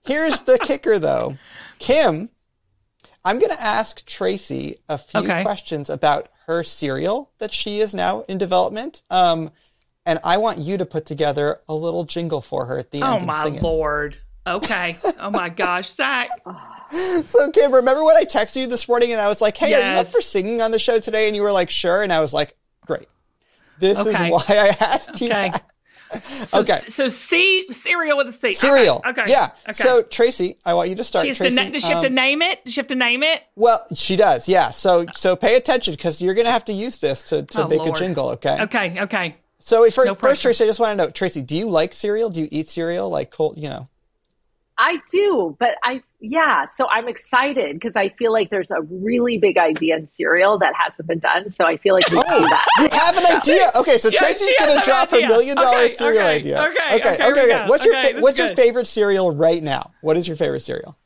Here's 0.05 0.42
the 0.42 0.59
kicker 0.59 0.98
though. 0.98 1.38
Kim, 1.79 2.29
I'm 3.24 3.38
going 3.38 3.50
to 3.53 3.62
ask 3.62 4.05
Tracy 4.05 4.79
a 4.88 4.98
few 4.98 5.20
Okay. 5.20 5.42
questions 5.42 5.88
about 5.88 6.29
her 6.46 6.62
cereal 6.62 7.33
that 7.38 7.53
she 7.53 7.81
is 7.81 7.94
now 7.94 8.20
in 8.29 8.37
development. 8.38 9.03
Um, 9.11 9.50
and 10.06 10.18
I 10.24 10.36
want 10.36 10.58
you 10.58 10.76
to 10.78 10.86
put 10.86 11.06
together 11.06 11.60
a 11.68 11.74
little 11.74 12.04
jingle 12.04 12.40
for 12.40 12.66
her 12.66 12.78
at 12.78 12.90
the 12.90 13.02
end. 13.02 13.22
Oh 13.22 13.24
my 13.26 13.44
lord. 13.44 14.18
Okay. 14.46 14.96
Oh 15.20 15.30
my 15.30 15.48
gosh, 15.62 15.88
Zach. 15.88 16.28
So, 17.24 17.50
Kim, 17.50 17.72
remember 17.72 18.04
when 18.04 18.16
I 18.16 18.24
texted 18.24 18.56
you 18.56 18.66
this 18.66 18.86
morning 18.88 19.12
and 19.12 19.20
I 19.20 19.28
was 19.28 19.40
like, 19.40 19.56
hey, 19.56 19.74
are 19.74 19.78
you 19.78 19.84
up 19.84 19.96
Yes. 20.04 20.12
for 20.12 20.20
singing 20.20 20.60
on 20.60 20.70
the 20.70 20.78
show 20.78 20.98
today? 20.98 21.26
And 21.26 21.34
you 21.34 21.42
were 21.42 21.52
like, 21.52 21.70
sure. 21.70 22.02
And 22.02 22.12
I 22.12 22.20
was 22.20 22.32
like, 22.34 22.54
great. 22.86 23.08
This 23.78 23.98
Okay. 23.98 24.26
is 24.26 24.30
why 24.32 24.44
I 24.48 24.76
asked 24.80 25.20
you 25.20 25.28
Okay. 25.30 25.50
that. 25.50 25.64
So, 26.46 26.60
Okay. 26.60 26.78
so 26.86 27.08
C 27.08 27.66
cereal 27.72 28.16
with 28.18 28.28
a 28.28 28.32
C. 28.32 28.52
Cereal. 28.52 29.02
Okay. 29.04 29.24
Yeah. 29.26 29.50
Okay. 29.64 29.72
So, 29.72 30.02
Tracy, 30.02 30.58
I 30.64 30.74
want 30.74 30.88
you 30.90 30.94
to 30.96 31.02
start. 31.02 31.22
she 31.24 31.28
has 31.28 31.38
Tracy. 31.38 31.56
to. 31.56 31.64
Na- 31.64 31.70
does 31.70 31.82
she 31.84 31.90
have 31.92 32.02
to 32.02 32.08
Um, 32.08 32.14
name 32.14 32.42
it? 32.42 32.64
Does 32.66 32.74
she 32.74 32.80
have 32.80 32.86
to 32.88 32.94
name 32.94 33.22
it? 33.24 33.42
Well, 33.56 33.84
she 33.94 34.14
does. 34.14 34.48
Yeah. 34.48 34.70
So, 34.70 35.06
so 35.14 35.34
pay 35.34 35.56
attention 35.56 35.94
because 35.94 36.22
you're 36.22 36.34
going 36.34 36.44
to 36.46 36.52
have 36.52 36.66
to 36.66 36.72
use 36.72 36.98
this 36.98 37.24
to, 37.30 37.42
to 37.44 37.64
Oh, 37.64 37.68
make 37.68 37.78
Lord. 37.80 37.96
a 37.96 37.98
jingle. 37.98 38.28
Okay. 38.28 38.62
Okay. 38.62 39.00
Okay. 39.00 39.36
So, 39.66 39.90
for, 39.90 40.05
No 40.05 40.14
first. 40.14 40.42
Tracy, 40.42 40.62
I 40.62 40.66
just 40.66 40.79
want 40.79 40.90
to 40.92 40.96
know, 41.07 41.11
Tracy, 41.11 41.40
do 41.40 41.57
you 41.57 41.70
like 41.70 41.94
cereal? 41.94 42.29
Do 42.29 42.42
you 42.42 42.48
eat 42.50 42.68
cereal? 42.68 43.09
Like 43.09 43.31
cold, 43.31 43.57
you 43.57 43.70
know? 43.70 43.88
I 44.77 44.98
do, 45.11 45.57
but 45.59 45.77
I 45.85 46.03
yeah, 46.20 46.66
so 46.66 46.87
I'm 46.90 47.09
excited 47.09 47.74
because 47.74 47.96
I 47.96 48.11
feel 48.11 48.31
like 48.31 48.50
there's 48.50 48.70
a 48.70 48.83
really 48.83 49.38
big 49.38 49.57
idea 49.57 49.96
in 49.96 50.07
cereal 50.07 50.59
that 50.59 50.74
hasn't 50.77 51.09
been 51.09 51.20
done. 51.20 51.50
So 51.50 51.64
I 51.64 51.79
feel 51.79 51.94
like 51.94 52.11
we 52.11 52.18
oh, 52.18 52.22
do 52.22 52.44
Oh, 52.44 52.48
that. 52.48 52.66
you 52.81 52.88
have 52.98 53.16
an 53.16 53.37
idea. 53.37 53.70
Okay, 53.77 53.96
so 53.98 54.09
Yeah, 54.09 54.18
Tracy's 54.18 54.55
gonna 54.59 54.83
drop 54.83 55.11
her 55.12 55.20
million 55.20 55.57
dollar 55.57 55.77
Okay, 55.79 55.88
cereal 55.88 56.24
okay, 56.24 56.37
idea. 56.37 56.61
okay, 56.61 56.70
okay, 56.70 56.96
okay, 56.96 57.12
okay. 57.12 57.24
here 57.24 57.35
we 57.35 57.40
okay. 57.55 57.68
What's 57.68 57.85
your 57.87 57.94
fa- 57.94 58.20
What's 58.20 58.38
is 58.38 58.46
your 58.46 58.57
favorite 58.57 58.87
cereal 58.87 59.35
right 59.35 59.62
now? 59.62 59.92
What 60.03 60.16
is 60.18 60.29
your 60.29 60.37
favorite 60.37 60.61
cereal? 60.61 60.98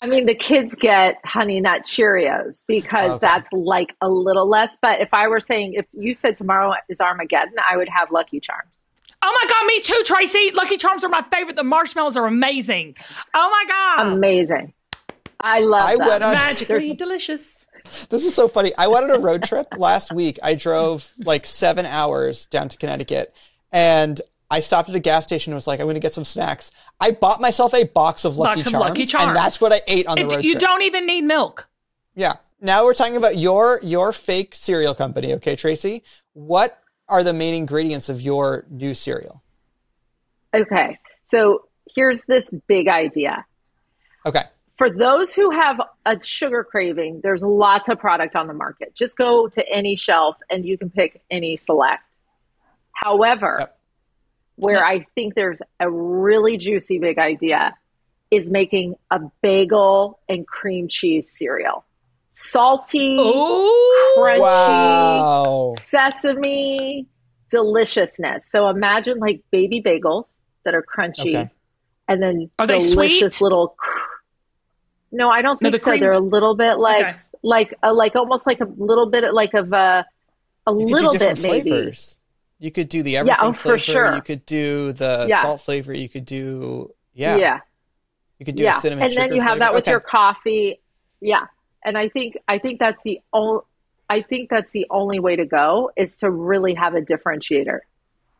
I 0.00 0.06
mean, 0.06 0.26
the 0.26 0.34
kids 0.34 0.74
get 0.74 1.18
Honey 1.24 1.60
Nut 1.60 1.82
Cheerios 1.84 2.64
because 2.66 3.12
Okay. 3.12 3.18
that's 3.20 3.50
like 3.52 3.94
a 4.02 4.08
little 4.10 4.46
less. 4.46 4.76
But 4.80 5.00
if 5.00 5.08
I 5.14 5.26
were 5.28 5.40
saying, 5.40 5.72
if 5.74 5.86
you 5.92 6.12
said 6.14 6.36
tomorrow 6.36 6.74
is 6.88 7.00
Armageddon, 7.00 7.54
I 7.66 7.76
would 7.78 7.88
have 7.88 8.10
Lucky 8.10 8.38
Charms. 8.40 8.82
Oh 9.22 9.38
my 9.42 9.48
God, 9.48 9.66
me 9.66 9.80
too, 9.80 10.02
Tracy. 10.04 10.50
Lucky 10.54 10.76
Charms 10.76 11.02
are 11.02 11.08
my 11.08 11.22
favorite. 11.32 11.56
The 11.56 11.64
marshmallows 11.64 12.16
are 12.16 12.26
amazing. 12.26 12.94
Oh 13.32 13.50
my 13.50 13.64
God. 13.66 14.12
Amazing. 14.12 14.74
I 15.40 15.60
love 15.60 15.82
I 15.82 15.96
them. 15.96 16.06
went 16.06 16.24
on- 16.24 16.34
Magically 16.34 16.92
delicious. 16.94 17.66
This 18.10 18.24
is 18.24 18.34
so 18.34 18.48
funny. 18.48 18.72
I 18.76 18.88
went 18.88 19.04
on 19.04 19.10
a 19.16 19.18
road 19.18 19.44
trip 19.44 19.68
last 19.78 20.12
week. 20.12 20.38
I 20.42 20.54
drove 20.54 21.12
like 21.24 21.46
seven 21.46 21.86
hours 21.86 22.46
down 22.46 22.68
to 22.68 22.76
Connecticut 22.76 23.34
and 23.72 24.20
I 24.50 24.60
stopped 24.60 24.88
at 24.88 24.94
a 24.94 25.00
gas 25.00 25.24
station 25.24 25.52
and 25.52 25.56
was 25.56 25.66
like, 25.66 25.80
I'm 25.80 25.86
going 25.86 25.94
to 25.94 26.00
get 26.00 26.12
some 26.12 26.24
snacks. 26.24 26.70
I 27.00 27.10
bought 27.10 27.40
myself 27.40 27.74
a 27.74 27.84
box 27.84 28.24
of 28.24 28.36
Lucky, 28.36 28.56
Box 28.58 28.66
of 28.66 28.72
Charms, 28.72 28.88
Lucky 28.88 29.06
Charms. 29.06 29.26
and 29.28 29.36
that's 29.36 29.60
what 29.60 29.72
I 29.72 29.80
ate 29.88 30.06
on 30.06 30.16
the 30.16 30.22
It- 30.26 30.32
road 30.32 30.44
you 30.44 30.52
trip. 30.52 30.60
don't 30.62 30.82
even 30.82 31.06
need 31.06 31.22
milk. 31.24 31.68
Yeah. 32.14 32.34
Now 32.60 32.84
we're 32.84 32.94
talking 32.94 33.16
about 33.16 33.36
your 33.36 33.80
your 33.82 34.12
fake 34.12 34.54
cereal 34.54 34.94
company, 34.94 35.34
okay, 35.34 35.56
Tracy? 35.56 36.02
What 36.32 36.78
are 37.08 37.22
the 37.22 37.32
main 37.32 37.54
ingredients 37.54 38.08
of 38.08 38.20
your 38.22 38.64
new 38.70 38.94
cereal? 38.94 39.42
Okay. 40.54 40.98
So 41.24 41.66
here's 41.94 42.22
this 42.24 42.50
big 42.66 42.88
idea. 42.88 43.44
Okay. 44.24 44.42
For 44.78 44.90
those 44.90 45.32
who 45.34 45.50
have 45.50 45.80
a 46.04 46.18
sugar 46.24 46.62
craving, 46.64 47.20
there's 47.22 47.42
lots 47.42 47.88
of 47.88 47.98
product 47.98 48.36
on 48.36 48.46
the 48.46 48.54
market. 48.54 48.94
Just 48.94 49.16
go 49.16 49.48
to 49.48 49.68
any 49.68 49.96
shelf 49.96 50.36
and 50.50 50.64
you 50.64 50.76
can 50.78 50.90
pick 50.90 51.22
any 51.30 51.56
select. 51.56 52.02
However, 52.92 53.56
Yep. 53.60 53.75
Where 54.56 54.84
I 54.84 55.06
think 55.14 55.34
there's 55.34 55.60
a 55.80 55.90
really 55.90 56.56
juicy 56.56 56.98
big 56.98 57.18
idea 57.18 57.74
is 58.30 58.50
making 58.50 58.96
a 59.10 59.20
bagel 59.42 60.18
and 60.28 60.46
cream 60.46 60.88
cheese 60.88 61.30
cereal. 61.30 61.84
Salty, 62.32 63.16
Ooh. 63.18 64.14
crunchy, 64.18 64.40
Wow. 64.40 65.74
sesame 65.78 67.06
deliciousness. 67.50 68.50
So 68.50 68.68
imagine 68.68 69.18
like 69.18 69.42
baby 69.50 69.80
bagels 69.80 70.40
that 70.64 70.74
are 70.74 70.82
crunchy 70.82 71.36
Okay. 71.36 71.50
and 72.08 72.22
then 72.22 72.50
Are 72.58 72.66
they 72.66 72.78
delicious 72.78 73.36
sweet? 73.36 73.44
little 73.44 73.68
cr- 73.78 74.00
No, 75.12 75.30
I 75.30 75.40
don't 75.40 75.62
No, 75.62 75.66
think 75.68 75.72
the 75.74 75.78
so. 75.78 75.90
cream- 75.92 76.00
They're 76.00 76.12
a 76.12 76.18
little 76.18 76.56
bit 76.56 76.74
like 76.78 77.06
Okay. 77.06 77.16
like 77.42 77.78
a, 77.82 77.88
uh, 77.88 77.94
like 77.94 78.16
almost 78.16 78.46
like 78.46 78.60
a 78.60 78.68
little 78.76 79.06
bit 79.08 79.32
like 79.32 79.54
of 79.54 79.72
a 79.72 80.04
a 80.66 80.72
You 80.72 80.78
little 80.78 81.12
bit 81.12 81.20
different 81.20 81.42
maybe. 81.42 81.70
flavors. 81.70 82.20
You 82.58 82.70
could 82.70 82.88
do 82.88 83.02
the 83.02 83.18
everything 83.18 83.38
yeah, 83.42 83.48
oh, 83.48 83.52
for 83.52 83.78
sure. 83.78 84.14
You 84.14 84.22
could 84.22 84.46
do 84.46 84.92
the 84.92 85.26
Yeah. 85.28 85.42
salt 85.42 85.60
flavor. 85.60 85.92
You 85.92 86.08
could 86.08 86.24
do 86.24 86.92
yeah. 87.12 87.36
Yeah. 87.36 87.60
You 88.38 88.46
could 88.46 88.56
do 88.56 88.62
yeah. 88.64 88.76
a 88.76 88.80
cinnamon 88.80 89.04
and 89.04 89.14
then 89.16 89.34
you 89.34 89.40
have 89.40 89.52
flavor. 89.52 89.58
that 89.60 89.74
with 89.74 89.84
Okay. 89.84 89.90
your 89.92 90.00
coffee. 90.00 90.80
Yeah. 91.20 91.46
And 91.84 91.96
I 91.98 92.08
think 92.08 92.36
I 92.48 92.58
think 92.58 92.78
that's 92.80 93.02
the 93.02 93.20
only 93.32 93.60
I 94.08 94.22
think 94.22 94.50
that's 94.50 94.70
the 94.70 94.86
only 94.90 95.18
way 95.18 95.36
to 95.36 95.44
go 95.44 95.90
is 95.96 96.16
to 96.18 96.30
really 96.30 96.74
have 96.74 96.94
a 96.94 97.00
differentiator. 97.00 97.80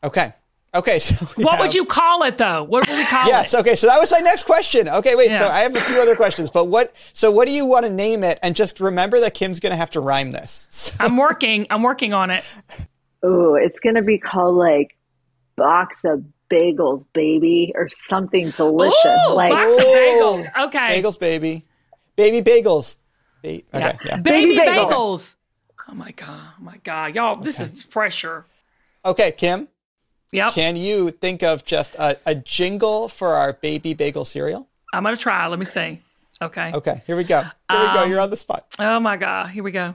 Okay. 0.05 0.33
Okay. 0.75 0.99
So 1.01 1.15
What 1.43 1.53
have- 1.57 1.61
would 1.61 1.75
you 1.75 1.85
call 1.85 2.23
it 2.23 2.39
though? 2.39 2.63
What 2.65 2.87
would 2.89 2.97
we 2.97 3.05
call 3.07 3.27
Yes. 3.27 3.53
it? 3.53 3.57
Yes. 3.57 3.61
Okay. 3.61 3.75
So 3.77 3.87
that 3.87 3.99
was 3.99 4.13
my 4.13 4.19
next 4.21 4.45
question. 4.45 4.89
Okay. 4.89 5.15
Wait. 5.15 5.37
So 5.37 5.47
I 5.47 5.61
have 5.61 5.75
a 5.77 5.81
few 5.81 6.01
other 6.01 6.17
questions, 6.17 6.51
but 6.51 6.67
what? 6.67 6.93
So 7.13 7.31
what 7.31 7.47
do 7.47 7.53
you 7.53 7.65
want 7.67 7.85
to 7.87 7.91
name 7.91 8.23
it? 8.25 8.39
And 8.43 8.55
just 8.57 8.81
remember 8.81 9.21
that 9.21 9.35
Kim's 9.35 9.61
going 9.61 9.73
to 9.73 9.77
have 9.77 9.91
to 9.93 10.01
rhyme 10.01 10.31
this. 10.33 10.69
So, 10.71 10.95
I'm 11.01 11.17
working. 11.17 11.67
I'm 11.71 11.83
working 11.83 12.13
on 12.13 12.31
it. 12.31 12.45
Ooh, 13.25 13.57
it's 13.57 13.81
gonna 13.81 14.03
be 14.03 14.19
called 14.19 14.57
like 14.57 14.97
box 15.57 16.05
of 16.05 16.25
bagels, 16.51 17.05
baby, 17.13 17.73
or 17.75 17.89
something 17.89 18.51
delicious. 18.51 19.21
Ooh, 19.29 19.35
like 19.35 19.53
box 19.53 19.79
of 19.79 19.85
bagels. 19.85 20.65
Okay. 20.67 21.03
bagels, 21.03 21.19
baby, 21.19 21.65
baby 22.15 22.43
bagels. 22.49 22.99
Ba- 23.43 23.49
okay. 23.49 23.63
Yeah. 23.73 23.97
Yeah. 24.05 24.17
Baby, 24.19 24.57
Baby 24.57 24.71
bagels. 24.71 24.91
bagels. 24.91 25.37
Oh 25.89 25.95
my 25.95 26.11
god. 26.13 26.41
Oh 26.59 26.63
my 26.63 26.77
god. 26.83 27.15
Y'all, 27.15 27.37
this 27.37 27.61
is 27.61 27.85
pressure. 27.85 28.45
Okay, 29.05 29.33
Kim. 29.33 29.69
Yep. 30.33 30.53
Can 30.53 30.77
you 30.77 31.11
think 31.13 31.43
of 31.43 31.65
just 31.65 31.95
a, 31.95 32.19
a 32.27 32.35
jingle 32.35 33.09
for 33.09 33.29
our 33.29 33.53
baby 33.53 33.95
bagel 33.95 34.25
cereal? 34.25 34.69
I'm 34.93 35.05
gonna 35.05 35.17
try. 35.17 35.47
Let 35.47 35.59
me 35.59 35.65
see. 35.65 36.01
Okay. 36.43 36.73
Okay, 36.75 37.03
here 37.07 37.17
we 37.17 37.25
go. 37.25 37.41
Here 37.41 37.53
we 37.71 37.87
go. 37.95 38.03
Um, 38.03 38.11
You're 38.11 38.21
on 38.21 38.31
the 38.31 38.37
spot. 38.37 38.67
Oh 38.79 39.01
my 39.01 39.17
God. 39.17 39.49
Here 39.49 39.63
we 39.63 39.71
go. 39.71 39.95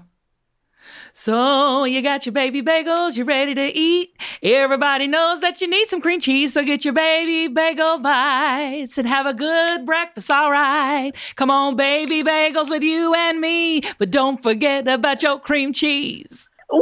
So 1.14 1.84
you 1.84 2.02
got 2.02 2.26
your 2.26 2.34
baby 2.34 2.62
bagels, 2.62 3.18
you're 3.18 3.26
ready 3.26 3.54
to 3.56 3.68
eat. 3.78 4.16
Everybody 4.42 5.08
knows 5.08 5.42
that 5.42 5.60
you 5.62 5.68
need 5.68 5.88
some 5.88 6.02
cream 6.02 6.20
cheese, 6.20 6.54
so 6.54 6.64
get 6.64 6.86
your 6.86 6.94
baby 6.94 7.48
bagel 7.54 8.00
bites 8.00 8.98
and 8.98 9.08
have 9.08 9.26
a 9.26 9.34
good 9.34 9.86
breakfast, 9.86 10.32
all 10.32 10.52
right. 10.52 11.12
Come 11.36 11.52
on, 11.52 11.76
baby 11.76 12.24
bagels 12.24 12.70
with 12.70 12.84
you 12.84 13.14
and 13.14 13.42
me, 13.42 13.82
but 13.98 14.10
don't 14.12 14.42
forget 14.42 14.88
about 14.88 15.22
your 15.22 15.40
cream 15.40 15.74
cheese. 15.74 16.50
Woo! 16.72 16.82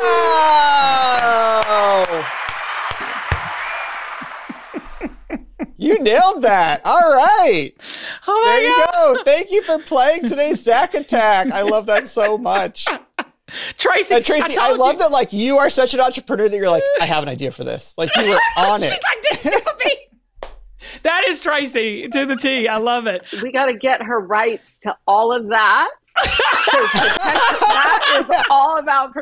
Wow! 0.00 1.22
You 5.82 5.98
nailed 6.02 6.42
that. 6.42 6.80
All 6.84 7.00
right. 7.00 7.72
Oh 8.26 8.42
my 8.44 8.50
There 8.52 8.62
you 8.62 8.76
God. 8.76 9.16
go. 9.16 9.22
Thank 9.24 9.50
you 9.50 9.62
for 9.62 9.78
playing 9.78 10.26
today's 10.26 10.62
Zach 10.62 10.94
Attack. 10.94 11.48
I 11.52 11.62
love 11.62 11.86
that 11.86 12.06
so 12.06 12.38
much. 12.38 12.86
Tracy, 13.76 14.14
And 14.14 14.24
Tracy, 14.24 14.56
I, 14.58 14.68
told 14.68 14.78
love 14.78 14.94
you. 14.94 14.98
that 15.00 15.10
like 15.10 15.32
you 15.32 15.58
are 15.58 15.68
such 15.68 15.92
an 15.92 16.00
entrepreneur 16.00 16.48
that 16.48 16.56
you're 16.56 16.70
like, 16.70 16.84
I 17.00 17.04
have 17.06 17.22
an 17.22 17.28
idea 17.28 17.50
for 17.50 17.64
this. 17.64 17.94
Like 17.98 18.10
you 18.16 18.30
were 18.30 18.40
on 18.56 18.80
She's 18.80 18.92
it. 18.92 19.00
like, 19.04 19.22
this. 19.42 19.66
That 21.04 21.24
is 21.26 21.40
Tracy 21.40 22.06
to 22.08 22.26
the 22.26 22.36
T. 22.36 22.68
I 22.68 22.76
love 22.76 23.06
it. 23.06 23.24
We 23.42 23.50
got 23.50 23.66
to 23.66 23.74
get 23.74 24.02
her 24.02 24.20
rights 24.20 24.78
to 24.80 24.94
all 25.06 25.32
of 25.34 25.48
that. 25.48 25.88
So 26.02 26.22
that 27.66 28.26
is 28.28 28.44
all 28.50 28.78
about 28.78 29.14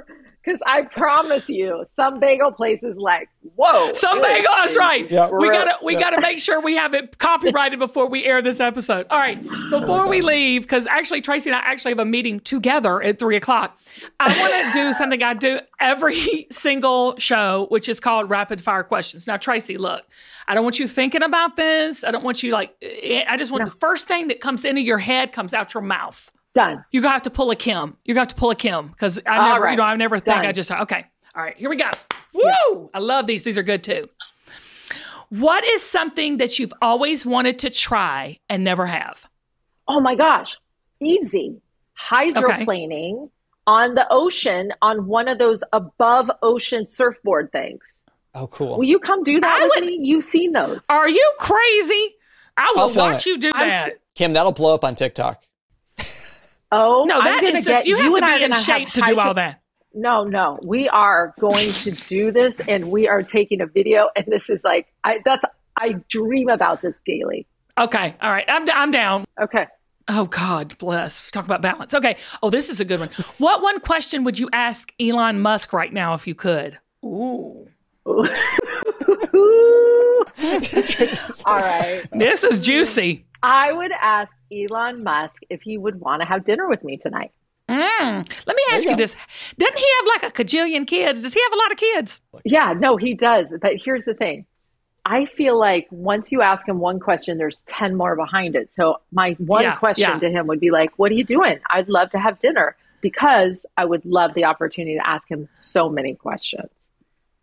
because 0.43 0.61
I 0.67 0.83
promise 0.83 1.49
you, 1.49 1.85
some 1.93 2.19
bagel 2.21 2.53
places 2.53 2.97
like 2.97 3.29
whoa. 3.57 3.93
Some 3.93 4.19
this 4.19 4.27
bagel. 4.27 4.53
That's 4.57 4.77
right. 4.77 5.11
Yeah. 5.11 5.31
We 5.31 5.49
gotta 5.49 5.79
we 5.85 5.95
gotta 5.97 6.21
make 6.21 6.39
sure 6.39 6.63
we 6.63 6.77
have 6.77 6.95
it 6.95 7.19
copyrighted 7.19 7.79
before 7.79 8.09
we 8.09 8.25
air 8.25 8.41
this 8.43 8.61
episode. 8.61 9.07
All 9.11 9.19
right. 9.19 9.43
Before 9.71 10.09
we 10.09 10.21
leave, 10.21 10.63
because 10.63 10.87
actually 10.87 11.21
Tracy 11.21 11.51
and 11.51 11.57
I 11.57 11.61
actually 11.61 11.91
have 11.93 11.99
a 11.99 12.05
meeting 12.05 12.41
together 12.41 13.03
at 13.03 13.19
three 13.19 13.37
o'clock. 13.37 13.79
I 14.19 14.29
want 14.39 14.75
to 14.75 14.79
do 14.79 14.93
something 14.93 15.23
I 15.23 15.35
do 15.35 15.61
every 15.79 16.47
single 16.51 17.17
show, 17.19 17.67
which 17.69 17.89
is 17.89 18.01
called 18.01 18.31
rapid 18.31 18.61
fire 18.61 18.83
questions. 18.83 19.27
Now, 19.27 19.37
Tracy, 19.37 19.77
look, 19.77 20.05
I 20.49 20.55
don't 20.55 20.65
want 20.65 20.79
you 20.79 20.87
thinking 20.87 21.23
about 21.23 21.57
this. 21.57 22.03
I 22.03 22.11
don't 22.11 22.25
want 22.25 22.43
you 22.43 22.53
like. 22.53 22.75
eh, 22.83 23.25
I 23.29 23.37
just 23.37 23.53
want 23.53 23.65
the 23.65 23.71
first 23.71 24.09
thing 24.09 24.29
that 24.29 24.41
comes 24.41 24.65
into 24.65 24.81
your 24.81 24.99
head 24.99 25.33
comes 25.33 25.53
out 25.55 25.75
your 25.75 25.83
mouth. 25.83 26.33
Done. 26.55 26.85
You're 26.91 27.03
gonna 27.03 27.13
have 27.13 27.23
to 27.23 27.31
pull 27.31 27.51
a 27.51 27.57
Kim. 27.57 27.97
You're 28.05 28.15
gonna 28.15 28.23
have 28.23 28.29
to 28.29 28.35
pull 28.35 28.51
a 28.51 28.57
Kim 28.57 28.89
because 28.89 29.21
I 29.27 29.49
never, 29.49 29.65
right. 29.65 29.71
you 29.73 29.77
know, 29.77 29.83
I 29.85 29.97
never 29.97 30.17
think 30.19 30.37
Done. 30.37 30.47
I 30.47 30.53
just 30.53 30.71
okay. 30.71 31.05
All 31.35 31.43
right, 31.43 31.57
here 31.57 31.71
we 31.71 31.77
go. 31.77 31.91
Woo! 32.35 32.91
I 32.95 32.99
love 32.99 33.27
these. 33.27 33.45
These 33.45 33.59
are 33.59 33.63
good 33.63 33.83
too. 33.83 34.09
What 35.31 35.65
is 35.65 35.83
something 35.83 36.39
that 36.39 36.59
you've 36.59 36.73
always 36.83 37.25
wanted 37.25 37.61
to 37.61 37.71
try 37.71 38.39
and 38.49 38.65
never 38.65 38.87
have? 38.87 39.29
Oh 39.87 40.01
my 40.01 40.15
gosh, 40.17 40.57
easy. 41.01 41.61
Hydroplaning 41.99 43.31
on 43.67 43.95
the 43.95 44.07
ocean 44.11 44.73
on 44.83 45.07
one 45.07 45.29
of 45.29 45.39
those 45.39 45.63
above 45.73 46.31
ocean 46.43 46.87
surfboard 46.87 47.53
things. 47.53 48.03
Oh, 48.35 48.47
cool. 48.47 48.79
Will 48.79 48.85
you 48.85 48.99
come 48.99 49.23
do 49.23 49.41
that 49.41 49.61
I 49.61 49.65
with 49.65 49.73
would- 49.77 49.85
me? 49.85 49.99
You've 50.03 50.25
seen 50.25 50.53
those. 50.53 50.87
Are 50.89 51.09
you 51.09 51.33
crazy? 51.39 52.17
I 52.57 52.73
I'll 52.77 52.93
watch 52.95 53.27
it. 53.27 53.31
you 53.31 53.39
do 53.39 53.51
I'm 53.55 53.71
that. 53.71 54.01
Kim, 54.15 54.33
that'll 54.33 54.53
blow 54.53 54.75
up 54.75 54.85
on 54.85 54.95
TikTok. 54.95 55.45
Oh, 56.73 57.05
no, 57.05 57.21
I'm 57.21 57.45
is 57.45 57.65
just 57.65 57.67
get- 57.67 57.87
you 57.87 57.97
have 57.97 58.15
to 58.15 58.39
be 58.39 58.45
in 58.45 58.53
shape 58.53 58.91
to 58.91 59.01
do 59.03 59.19
all 59.19 59.35
that. 59.35 59.61
No, 59.93 60.23
no, 60.23 60.57
we 60.65 60.89
are 60.89 61.35
going 61.41 61.69
to 61.69 61.91
do 61.91 62.31
this, 62.31 62.61
and 62.61 62.93
we 62.93 63.09
are 63.09 63.25
taking 63.25 63.61
a 63.61 63.67
video, 63.67 64.09
and 64.15 64.25
this 64.29 64.49
is 64.49 64.63
like 64.65 64.87
I 65.03 65.19
that's 65.25 65.45
I 65.77 65.95
dream 66.09 66.49
about 66.49 66.81
this 66.81 67.03
daily. 67.05 67.49
Okay, 67.77 68.15
all 68.23 68.31
right, 68.31 68.45
I'm 68.47 68.71
I'm 68.71 68.93
down. 68.93 69.25
Okay, 69.43 69.67
Oh 70.13 70.25
God 70.27 70.77
bless. 70.79 71.31
Talk 71.31 71.45
about 71.45 71.63
balance. 71.63 71.95
Okay. 71.95 72.17
Oh, 72.43 72.51
this 72.51 72.69
is 72.69 72.81
a 72.81 72.85
good 72.85 72.99
one. 72.99 73.11
What 73.39 73.63
one 73.63 73.79
question 73.79 74.25
would 74.25 74.41
you 74.41 74.49
ask 74.53 74.93
Elon 74.99 75.39
Musk 75.39 75.73
right 75.73 75.93
now 75.93 76.15
if 76.15 76.27
you 76.27 76.35
could? 76.35 76.79
Ooh. 77.05 77.69
all 78.07 78.25
right. 81.47 82.03
This 82.13 82.43
is 82.43 82.59
juicy. 82.67 83.25
I 83.43 83.73
would 83.73 83.93
ask 83.93 84.33
Elon 84.53 85.03
Musk 85.05 85.43
if 85.51 85.63
he 85.63 85.79
would 85.79 86.01
want 86.01 86.23
to 86.23 86.29
have 86.29 86.45
dinner 86.45 86.69
with 86.69 86.83
me 86.85 86.97
tonight. 86.97 87.33
Mm. 87.69 88.29
Let 88.47 88.57
me 88.57 88.63
ask 88.73 88.85
you 88.85 88.91
you, 88.93 88.97
this. 88.97 89.15
Doesn't 89.57 89.79
he 89.79 89.87
have 89.99 90.23
like 90.23 90.33
a 90.33 90.43
cajillion 90.43 90.87
kids? 90.87 91.23
Does 91.23 91.35
he 91.35 91.41
have 91.43 91.53
a 91.53 91.57
lot 91.57 91.71
of 91.73 91.79
kids? 91.79 92.21
Yeah, 92.45 92.75
no, 92.77 92.97
he 92.97 93.15
does. 93.15 93.55
But 93.63 93.75
here's 93.77 94.05
the 94.07 94.15
thing. 94.15 94.45
I 95.07 95.25
feel 95.25 95.59
like 95.59 95.87
once 95.91 96.31
you 96.33 96.43
ask 96.43 96.69
him 96.69 96.79
one 96.79 96.99
question, 97.01 97.39
there's 97.39 97.63
10 97.63 97.97
more 97.97 98.17
behind 98.17 98.55
it. 98.57 98.71
So 98.75 98.97
my 99.13 99.33
one 99.39 99.63
Yeah, 99.63 99.77
question 99.77 100.11
yeah. 100.11 100.19
to 100.19 100.31
him 100.31 100.47
would 100.49 100.61
be 100.61 100.71
like, 100.71 100.91
what 100.99 101.11
are 101.11 101.15
you 101.15 101.25
doing? 101.25 101.59
I'd 101.71 101.89
love 101.89 102.11
to 102.11 102.19
have 102.19 102.39
dinner 102.41 102.77
because 103.01 103.65
I 103.79 103.85
would 103.87 104.05
love 104.05 104.35
the 104.35 104.45
opportunity 104.45 104.97
to 104.99 105.09
ask 105.09 105.31
him 105.31 105.49
so 105.59 105.89
many 105.89 106.15
questions. 106.15 106.71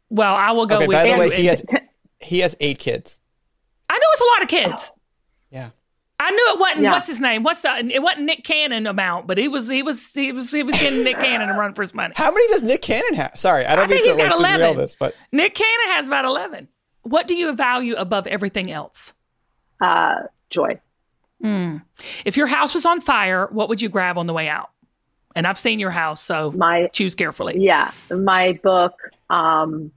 Well, 0.10 0.36
I 0.36 0.52
will 0.52 0.66
go 0.68 0.76
Okay, 0.78 0.88
with 0.88 0.96
by 0.98 1.04
the 1.04 1.10
you. 1.10 1.18
way, 1.20 1.36
he 1.36 1.46
has 1.48 1.66
he 2.20 2.40
has 2.40 2.56
eight 2.60 2.80
kids. 2.80 3.22
I 3.90 3.94
know 3.98 4.06
it's 4.12 4.22
a 4.22 4.26
lot 4.26 4.42
of 4.44 4.48
kids. 4.50 4.92
Yeah. 5.52 5.70
I 6.20 6.32
knew 6.32 6.52
it 6.56 6.60
wasn't. 6.60 6.82
Yeah. 6.82 6.92
What's 6.92 7.08
his 7.08 7.22
name? 7.22 7.44
What's 7.44 7.62
the? 7.62 7.78
It 7.94 8.02
wasn't 8.02 8.26
Nick 8.26 8.44
Cannon 8.44 8.88
amount, 8.88 9.28
but 9.28 9.38
he 9.38 9.48
was. 9.48 9.70
He 9.70 9.84
was. 9.84 10.14
He 10.14 10.32
was. 10.32 10.52
He 10.52 10.64
was 10.64 10.80
getting 10.80 11.04
Nick 11.04 11.18
Cannon 11.18 11.48
to 11.50 11.54
run 11.54 11.74
for 11.76 11.84
his 11.84 11.94
money. 11.94 12.14
How 12.18 12.32
many 12.32 12.48
does 12.48 12.64
Nick 12.64 12.82
Cannon 12.82 13.14
have? 13.14 13.34
Sorry, 13.36 13.66
I 13.66 13.76
don't 13.76 13.86
I 13.86 13.88
think 13.88 14.04
mean 14.04 14.16
to 14.16 14.22
he's 14.22 14.30
like 14.32 14.40
got 14.40 14.40
11. 14.60 14.78
this, 14.78 14.96
but 15.00 15.16
Nick 15.32 15.54
Cannon 15.54 15.88
has 15.96 16.08
about 16.08 16.26
eleven. 16.26 16.68
What 17.04 17.28
do 17.28 17.36
you 17.36 17.54
value 17.56 17.96
above 17.96 18.26
everything 18.28 18.72
else? 18.72 19.14
Uh, 19.80 20.22
joy. 20.50 20.80
If 22.26 22.36
your 22.36 22.48
house 22.48 22.74
was 22.74 22.86
on 22.86 23.00
fire, 23.00 23.48
what 23.52 23.70
would 23.70 23.82
you 23.82 23.90
grab 23.90 24.18
on 24.18 24.26
the 24.26 24.34
way 24.34 24.48
out? 24.50 24.72
And 25.36 25.46
I've 25.46 25.60
seen 25.60 25.80
your 25.80 25.92
house, 25.92 26.20
so 26.22 26.52
My, 26.52 26.88
choose 26.88 27.14
carefully. 27.14 27.60
yeah, 27.60 27.92
my 28.10 28.60
book, 28.64 28.94
um, 29.30 29.92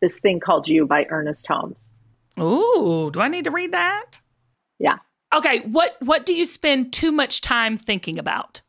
this 0.00 0.18
thing 0.20 0.40
called 0.40 0.66
You 0.68 0.86
by 0.86 1.04
Ernest 1.10 1.46
Holmes. 1.46 1.92
Ooh, 2.40 3.10
do 3.12 3.20
I 3.20 3.28
need 3.28 3.44
to 3.44 3.50
read 3.50 3.72
that? 3.72 4.20
Yeah. 4.78 4.96
Okay, 5.36 5.60
what 5.60 5.96
what 6.00 6.24
do 6.26 6.34
you 6.34 6.44
spend 6.44 6.92
too 6.92 7.12
much 7.12 7.40
time 7.40 7.76
thinking 7.76 8.18
about? 8.18 8.60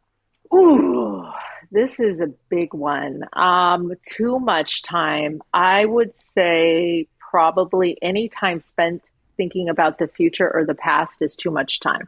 Ooh, 0.54 1.24
this 1.72 2.00
is 2.00 2.20
a 2.20 2.28
big 2.50 2.74
one. 2.74 3.22
Um, 3.34 3.94
too 4.06 4.40
much 4.40 4.84
time. 4.84 5.42
I 5.54 5.86
would 5.86 6.16
say 6.16 7.08
probably 7.20 7.98
any 8.02 8.30
time 8.30 8.60
spent 8.60 9.04
thinking 9.38 9.70
about 9.70 9.98
the 10.00 10.08
future 10.08 10.50
or 10.54 10.66
the 10.66 10.76
past 10.76 11.22
is 11.22 11.36
too 11.36 11.52
much 11.52 11.80
time. 11.80 12.08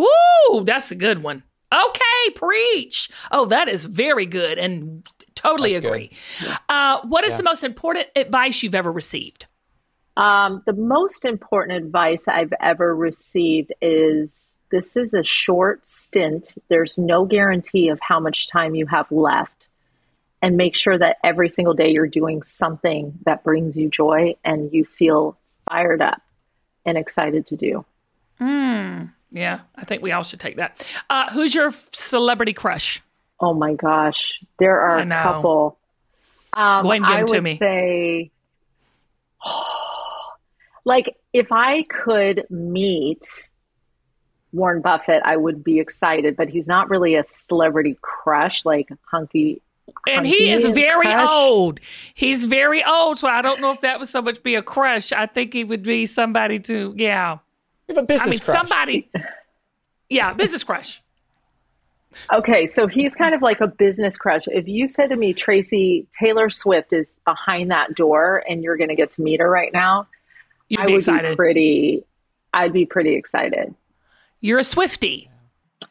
Ooh, 0.00 0.62
that's 0.64 0.90
a 0.90 0.94
good 0.94 1.22
one. 1.22 1.42
Okay, 1.72 2.30
preach. 2.34 3.10
Oh, 3.32 3.44
that 3.46 3.68
is 3.68 3.84
very 3.84 4.24
good 4.26 4.58
and 4.58 5.06
totally 5.34 5.72
That's 5.74 5.82
good. 5.84 5.88
agree. 5.88 6.10
Uh, 6.68 7.00
what 7.02 7.24
is 7.24 7.32
Yeah. 7.32 7.38
the 7.38 7.42
most 7.42 7.64
important 7.64 8.06
advice 8.14 8.62
you've 8.62 8.74
ever 8.74 8.90
received? 8.92 9.46
Um, 10.16 10.62
the 10.64 10.72
most 10.72 11.24
important 11.24 11.76
advice 11.84 12.26
I've 12.26 12.52
ever 12.60 12.94
received 12.94 13.72
is 13.82 14.56
this 14.70 14.96
is 14.96 15.12
a 15.14 15.22
short 15.22 15.86
stint. 15.86 16.54
There's 16.68 16.96
no 16.96 17.26
guarantee 17.26 17.90
of 17.90 18.00
how 18.00 18.18
much 18.20 18.48
time 18.48 18.74
you 18.74 18.86
have 18.86 19.10
left. 19.12 19.68
And 20.42 20.56
make 20.56 20.76
sure 20.76 20.96
that 20.96 21.16
every 21.24 21.48
single 21.48 21.74
day 21.74 21.90
you're 21.92 22.06
doing 22.06 22.42
something 22.42 23.18
that 23.24 23.42
brings 23.42 23.76
you 23.76 23.88
joy 23.88 24.36
and 24.44 24.72
you 24.72 24.84
feel 24.84 25.36
fired 25.68 26.00
up 26.02 26.20
and 26.84 26.96
excited 26.96 27.46
to 27.46 27.56
do. 27.56 27.84
Hmm. 28.38 29.04
Yeah, 29.30 29.60
I 29.74 29.84
think 29.84 30.02
we 30.02 30.12
all 30.12 30.22
should 30.22 30.38
take 30.40 30.56
that. 30.56 30.86
Uh, 31.10 31.30
who's 31.32 31.54
your 31.54 31.72
celebrity 31.72 32.52
crush? 32.52 33.02
Oh 33.40 33.54
my 33.54 33.74
gosh, 33.74 34.40
there 34.58 34.80
are 34.80 34.98
a 34.98 35.06
couple. 35.06 35.78
Um, 36.52 36.84
Go 36.84 36.92
ahead 36.92 37.02
and 37.02 37.06
give 37.06 37.16
I 37.16 37.20
'em 37.20 37.26
to 37.26 37.34
would 37.34 37.42
me. 37.42 37.56
say, 37.56 38.30
like, 40.86 41.16
if 41.32 41.50
I 41.50 41.82
could 41.82 42.46
meet 42.48 43.26
Warren 44.52 44.80
Buffett, 44.80 45.22
I 45.24 45.36
would 45.36 45.62
be 45.62 45.80
excited. 45.80 46.36
But 46.36 46.48
he's 46.48 46.66
not 46.66 46.88
really 46.88 47.16
a 47.16 47.24
celebrity 47.24 47.98
crush, 48.00 48.64
like 48.64 48.88
hunky. 49.02 49.60
And 50.08 50.24
he 50.26 50.50
is 50.50 50.64
very 50.64 51.06
crush. 51.06 51.28
old. 51.28 51.80
He's 52.14 52.44
very 52.44 52.82
old, 52.84 53.18
so 53.18 53.28
I 53.28 53.42
don't 53.42 53.60
know 53.60 53.72
if 53.72 53.80
that 53.82 53.98
would 53.98 54.08
so 54.08 54.22
much 54.22 54.42
be 54.42 54.54
a 54.54 54.62
crush. 54.62 55.12
I 55.12 55.26
think 55.26 55.52
he 55.52 55.64
would 55.64 55.82
be 55.82 56.06
somebody 56.06 56.60
to, 56.60 56.94
yeah. 56.96 57.38
we 57.88 57.94
have 57.94 58.04
a 58.04 58.06
business 58.06 58.26
I 58.26 58.30
mean, 58.30 58.38
crush. 58.38 58.56
somebody. 58.56 59.10
Yeah, 60.08 60.34
business 60.34 60.62
crush. 60.62 61.02
Okay, 62.32 62.66
so 62.66 62.86
he's 62.86 63.14
kind 63.14 63.34
of 63.34 63.42
like 63.42 63.60
a 63.60 63.66
business 63.66 64.16
crush. 64.16 64.44
If 64.46 64.68
you 64.68 64.88
said 64.88 65.08
to 65.08 65.16
me, 65.16 65.34
Tracy 65.34 66.06
Taylor 66.18 66.48
Swift 66.48 66.92
is 66.92 67.20
behind 67.24 67.72
that 67.72 67.94
door, 67.94 68.42
and 68.48 68.62
you're 68.62 68.76
going 68.76 68.88
to 68.88 68.94
get 68.94 69.10
to 69.12 69.22
meet 69.22 69.40
her 69.40 69.50
right 69.50 69.72
now, 69.72 70.06
You'd 70.68 70.80
I 70.80 70.86
be 70.86 70.92
would 70.92 70.98
excited. 70.98 71.30
be 71.30 71.36
pretty. 71.36 72.04
I'd 72.52 72.72
be 72.72 72.86
pretty 72.86 73.14
excited. 73.14 73.74
You're 74.40 74.58
a 74.58 74.62
Swiftie. 74.62 75.28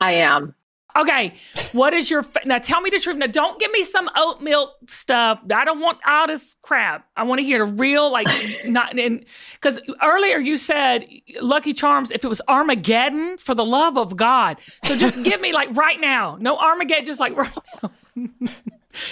I 0.01 0.13
am. 0.13 0.55
Okay, 0.97 1.33
what 1.73 1.93
is 1.93 2.09
your 2.09 2.23
fa- 2.23 2.39
now? 2.45 2.57
Tell 2.57 2.79
me 2.79 2.89
the 2.89 2.99
truth. 2.99 3.17
Now, 3.17 3.27
don't 3.27 3.59
give 3.59 3.69
me 3.73 3.83
some 3.83 4.09
oat 4.15 4.39
milk 4.41 4.71
stuff. 4.88 5.39
I 5.53 5.65
don't 5.65 5.81
want 5.81 5.97
all 6.07 6.25
this 6.25 6.55
crap. 6.61 7.05
I 7.17 7.23
want 7.23 7.39
to 7.39 7.45
hear 7.45 7.59
the 7.65 7.73
real, 7.73 8.09
like, 8.09 8.27
not 8.65 8.97
in 8.97 9.25
because 9.55 9.81
earlier 10.01 10.38
you 10.38 10.55
said 10.55 11.05
Lucky 11.41 11.73
Charms. 11.73 12.11
If 12.11 12.23
it 12.23 12.27
was 12.29 12.41
Armageddon, 12.47 13.38
for 13.38 13.53
the 13.53 13.65
love 13.65 13.97
of 13.97 14.15
God, 14.15 14.57
so 14.85 14.95
just 14.95 15.25
give 15.25 15.41
me 15.41 15.51
like 15.51 15.75
right 15.75 15.99
now. 15.99 16.38
No 16.39 16.57
Armageddon, 16.57 17.03
just 17.03 17.19
like 17.19 17.35
right 17.38 17.51
now. 17.83 17.91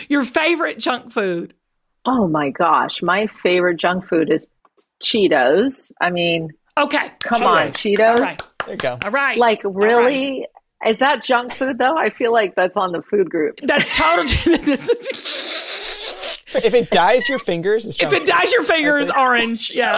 your 0.07 0.23
favorite 0.23 0.79
junk 0.79 1.11
food. 1.11 1.53
Oh 2.05 2.29
my 2.29 2.49
gosh, 2.49 3.01
my 3.01 3.27
favorite 3.27 3.75
junk 3.75 4.07
food 4.07 4.31
is 4.31 4.47
Cheetos. 5.01 5.91
I 5.99 6.09
mean, 6.09 6.49
Okay, 6.77 7.11
come 7.19 7.43
on, 7.43 7.67
Cheetos. 7.67 8.17
all 8.17 8.23
right, 8.23 8.41
There 8.65 8.73
you 8.73 8.77
go. 8.77 8.97
all 9.03 9.11
right. 9.11 9.37
Like 9.37 9.61
really? 9.63 10.47
Is 10.85 10.99
that 10.99 11.23
junk 11.23 11.53
food 11.53 11.77
though? 11.77 11.95
I 11.97 12.09
feel 12.09 12.33
like 12.33 12.55
that's 12.55 12.75
on 12.75 12.91
the 12.91 13.01
food 13.01 13.29
group. 13.29 13.59
That's 13.61 13.89
total. 13.89 14.25
if 16.55 16.65
If 16.65 16.73
it 16.73 16.89
dyes 16.91 17.29
your 17.29 17.39
fingers, 17.39 17.85
it's 17.85 17.95
junk 17.95 18.13
it 18.13 18.25
dyes 18.25 18.51
your 18.51 18.63
fingers 18.63 19.09
orange, 19.09 19.71
yeah. 19.73 19.93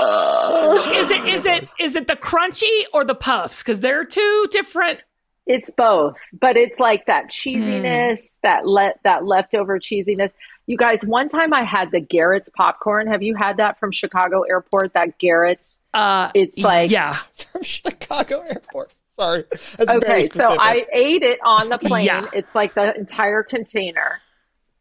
So 0.67 0.91
is 0.91 1.11
it 1.11 1.25
is 1.25 1.45
it 1.45 1.69
is 1.79 1.95
it 1.95 2.07
the 2.07 2.15
crunchy 2.15 2.83
or 2.93 3.03
the 3.05 3.15
puffs? 3.15 3.63
Because 3.63 3.79
they're 3.79 4.05
two 4.05 4.47
different. 4.51 4.99
It's 5.47 5.69
both, 5.69 6.17
but 6.33 6.57
it's 6.57 6.79
like 6.79 7.05
that 7.05 7.29
cheesiness, 7.29 8.17
hmm. 8.17 8.39
that 8.41 8.67
let 8.67 8.99
that 9.03 9.25
leftover 9.25 9.79
cheesiness. 9.79 10.31
You 10.67 10.77
guys, 10.77 11.05
one 11.05 11.29
time 11.29 11.53
I 11.53 11.63
had 11.63 11.91
the 11.91 11.99
Garrett's 11.99 12.49
popcorn. 12.55 13.07
Have 13.07 13.21
you 13.21 13.35
had 13.35 13.57
that 13.57 13.79
from 13.79 13.91
Chicago 13.91 14.41
Airport? 14.43 14.93
That 14.93 15.17
Garrett's. 15.19 15.73
Uh, 15.93 16.31
It's 16.33 16.57
like 16.59 16.89
yeah, 16.91 17.13
from 17.35 17.61
Chicago 17.63 18.41
Airport. 18.41 18.93
Sorry. 19.17 19.43
That's 19.77 19.91
Okay, 19.91 20.23
so. 20.23 20.57
I 20.59 20.83
ate 20.91 21.21
it 21.23 21.39
on 21.43 21.69
the 21.69 21.77
plane. 21.83 22.05
Yeah. 22.07 22.25
It's 22.33 22.53
like 22.53 22.73
the 22.73 22.93
entire 22.97 23.43
container. 23.43 24.19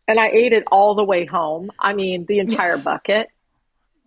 And 0.09 0.19
I 0.19 0.29
ate 0.31 0.53
it 0.53 0.65
all 0.73 0.95
the 0.97 1.05
way 1.05 1.25
home. 1.25 1.71
I 1.79 1.93
mean, 1.95 2.27
the 2.27 2.39
entire 2.41 2.71
Yes. 2.77 2.85
bucket. 2.85 3.29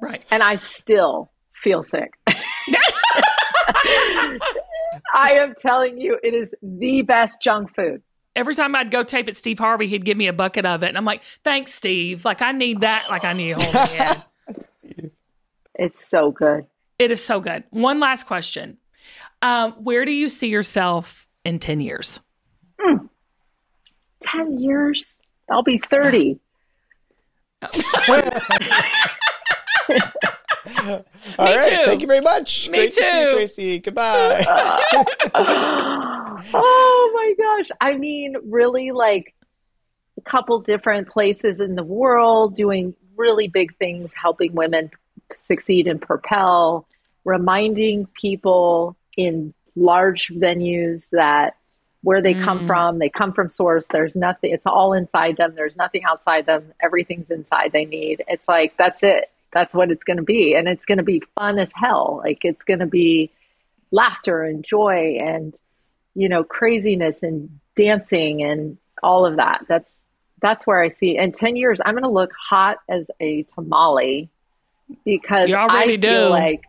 right. 0.01 0.21
And 0.29 0.43
I 0.43 0.57
still 0.57 1.31
feel 1.55 1.81
sick. 1.81 2.11
I 5.13 5.31
am 5.33 5.53
telling 5.57 5.99
you, 5.99 6.17
it 6.23 6.33
is 6.33 6.53
the 6.61 7.01
best 7.03 7.41
junk 7.41 7.73
food. 7.75 8.01
Every 8.37 8.53
time 8.55 8.75
I'd 8.75 8.91
go 8.91 9.03
tape 9.03 9.27
at 9.27 9.35
Steve 9.35 9.57
Harvey, 9.57 9.87
he'd 9.87 10.05
give 10.05 10.15
me 10.15 10.27
a 10.27 10.33
bucket 10.33 10.63
of 10.65 10.83
it, 10.83 10.89
and 10.89 10.97
I'm 10.97 11.05
like, 11.05 11.23
"Thanks, 11.43 11.73
Steve. 11.73 12.23
Like 12.23 12.41
I 12.41 12.51
need 12.51 12.81
that. 12.81 13.07
Like 13.09 13.25
I 13.25 13.33
need 13.33 13.51
a 13.53 13.59
whole 13.59 13.73
man." 13.73 14.15
It's 15.75 16.07
so 16.07 16.31
good. 16.31 16.65
it 16.99 17.11
is 17.11 17.23
so 17.23 17.39
good. 17.39 17.63
One 17.71 17.99
last 17.99 18.27
question: 18.27 18.77
um, 19.41 19.71
Where 19.83 20.05
do 20.05 20.11
you 20.11 20.29
see 20.29 20.47
yourself 20.49 21.27
in 21.43 21.59
ten 21.59 21.81
years? 21.81 22.19
10 24.21 24.59
years, 24.59 25.15
I'll 25.49 25.63
be 25.63 25.77
30. 25.77 26.39
All 27.61 27.69
right. 31.39 31.69
too. 31.69 31.85
Thank 31.85 32.01
you 32.01 32.07
very 32.07 32.21
much. 32.21 32.69
Me 32.69 32.77
Great 32.79 32.93
to 32.93 33.01
see 33.01 33.19
you, 33.21 33.29
too. 33.29 33.35
Tracy. 33.35 33.79
Goodbye. 33.79 34.43
oh 36.53 37.11
my 37.13 37.33
gosh. 37.37 37.71
I 37.79 37.97
mean, 37.97 38.35
really 38.45 38.91
like 38.91 39.33
a 40.17 40.21
couple 40.21 40.59
different 40.59 41.09
places 41.09 41.59
in 41.59 41.75
the 41.75 41.83
world 41.83 42.55
doing 42.55 42.95
really 43.15 43.47
big 43.47 43.75
things, 43.77 44.11
helping 44.13 44.53
women 44.53 44.91
succeed 45.35 45.87
and 45.87 46.01
propel, 46.01 46.85
reminding 47.25 48.07
people 48.07 48.95
in 49.15 49.53
large 49.75 50.29
venues 50.29 51.09
that 51.11 51.55
where 52.03 52.21
they 52.21 52.33
come 52.33 52.59
mm-hmm. 52.59 52.67
from, 52.67 52.99
they 52.99 53.09
come 53.09 53.33
from 53.33 53.49
source. 53.49 53.87
There's 53.87 54.15
nothing, 54.15 54.51
it's 54.51 54.65
all 54.65 54.93
inside 54.93 55.37
them. 55.37 55.55
There's 55.55 55.75
nothing 55.75 56.03
outside 56.05 56.45
them. 56.45 56.71
Everything's 56.79 57.31
inside 57.31 57.71
they 57.73 57.85
need. 57.85 58.23
It's 58.27 58.47
like, 58.47 58.77
that's 58.77 59.03
it. 59.03 59.29
That's 59.51 59.73
what 59.73 59.91
it's 59.91 60.03
going 60.03 60.17
to 60.17 60.23
be. 60.23 60.55
And 60.55 60.67
it's 60.67 60.85
going 60.85 60.99
to 60.99 61.03
be 61.03 61.23
fun 61.35 61.57
as 61.59 61.71
hell. 61.73 62.21
Like, 62.23 62.45
it's 62.45 62.63
going 62.63 62.79
to 62.79 62.85
be 62.85 63.31
laughter 63.91 64.43
and 64.43 64.63
joy 64.63 65.17
and 65.19 65.57
you 66.17 66.27
know 66.27 66.43
craziness 66.43 67.23
and 67.23 67.59
dancing 67.75 68.43
and 68.43 68.77
all 69.01 69.25
of 69.25 69.37
that. 69.37 69.65
That's 69.69 70.03
that's 70.39 70.67
where 70.67 70.79
i 70.79 70.89
see 70.89 71.17
in 71.17 71.31
10 71.31 71.55
years 71.55 71.81
i'm 71.83 71.93
going 71.95 72.03
to 72.03 72.09
look 72.21 72.31
hot 72.39 72.77
as 72.87 73.09
a 73.19 73.41
tamale 73.55 74.29
because 75.03 75.49
You 75.49 75.55
already 75.55 75.93
i 75.93 75.95
do. 75.95 76.07
feel 76.07 76.29
like 76.29 76.61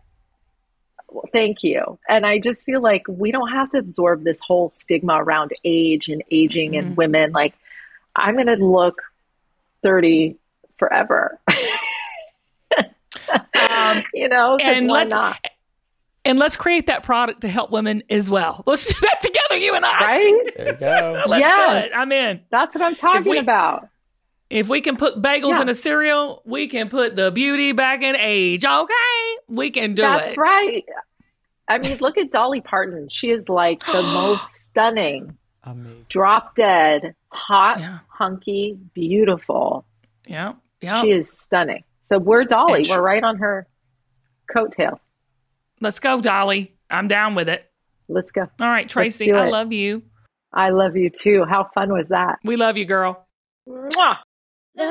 well, 1.11 1.25
thank 1.31 1.63
you. 1.63 1.99
And 2.07 2.25
i 2.25 2.39
just 2.39 2.61
feel 2.63 2.81
like 2.81 3.03
we 3.07 3.31
don't 3.31 3.51
have 3.51 3.69
to 3.71 3.77
absorb 3.77 4.23
this 4.23 4.39
whole 4.39 4.71
stigma 4.71 5.21
around 5.23 5.51
age 5.63 6.09
and 6.09 6.23
aging 6.31 6.71
Mm-hmm. 6.71 6.87
and 6.87 6.97
women. 6.97 7.31
Like 7.31 7.53
i'm 8.15 8.33
going 8.35 8.47
to 8.47 8.55
look 8.55 9.03
30 9.83 10.35
forever. 10.77 11.39
Um, 13.69 14.03
you 14.13 14.27
know, 14.27 14.57
and 14.57 14.87
let's 14.87 15.11
not 15.11 15.37
and 16.29 16.39
let's 16.39 16.55
create 16.55 16.85
that 16.87 17.03
product 17.03 17.41
to 17.41 17.47
help 17.49 17.71
women 17.71 18.03
as 18.09 18.29
well. 18.29 18.63
Let's 18.65 18.87
do 18.87 18.99
that 19.01 19.19
together, 19.19 19.57
you 19.57 19.73
and 19.75 19.83
I. 19.83 19.99
right 19.99 20.51
there 20.55 20.67
you 20.73 20.73
go. 20.79 21.23
Let's 21.27 21.41
Yes. 21.41 21.85
do 21.85 21.87
it. 21.91 21.97
I'm 21.97 22.11
in. 22.11 22.41
that's 22.51 22.73
what 22.75 22.83
i'm 22.83 22.95
talking 22.95 23.29
we- 23.31 23.37
about 23.39 23.89
If 24.49 24.69
we 24.69 24.79
can 24.81 24.95
put 24.95 25.21
bagels 25.21 25.53
Yeah. 25.53 25.63
in 25.63 25.69
a 25.69 25.75
cereal, 25.75 26.41
we 26.45 26.67
can 26.67 26.87
put 26.89 27.15
the 27.15 27.31
beauty 27.31 27.71
back 27.71 28.01
in 28.03 28.15
age. 28.15 28.63
Okay, 28.65 29.37
we 29.47 29.69
can 29.71 29.93
do 29.95 30.01
That's 30.03 30.31
it. 30.33 30.37
right. 30.37 30.85
I 31.67 31.77
mean, 31.77 31.97
look 31.99 32.17
at 32.17 32.31
Dolly 32.31 32.61
Parton. 32.61 33.09
She 33.09 33.29
is 33.29 33.47
like 33.49 33.79
the 33.85 34.01
most 34.13 34.51
stunning, 34.53 35.37
Amazing. 35.63 36.05
drop 36.09 36.55
dead, 36.55 37.13
hot, 37.31 37.79
Yeah. 37.79 37.99
hunky, 38.07 38.77
beautiful. 38.93 39.85
Yeah, 40.27 40.53
yeah. 40.81 41.01
She 41.01 41.11
is 41.11 41.31
stunning. 41.31 41.83
So 42.01 42.17
we're 42.17 42.43
Dolly. 42.43 42.79
And 42.81 42.89
we're 42.89 43.01
right 43.03 43.23
on 43.23 43.37
her 43.37 43.67
coattails. 44.51 44.99
Let's 45.81 45.99
go, 45.99 46.19
Dolly. 46.19 46.75
I'm 46.89 47.07
down 47.07 47.35
with 47.35 47.49
it. 47.49 47.69
Let's 48.07 48.31
go. 48.31 48.41
All 48.41 48.67
right, 48.67 48.89
Tracy, 48.89 49.31
I 49.31 49.49
love 49.49 49.71
you. 49.71 50.03
I 50.51 50.69
love 50.71 50.95
you 50.95 51.09
too. 51.09 51.45
How 51.47 51.69
fun 51.75 51.91
was 51.91 52.09
that? 52.09 52.39
We 52.43 52.55
love 52.55 52.75
you, 52.75 52.85
girl. 52.85 53.27
Mwah. 53.67 54.17
Love 54.75 54.87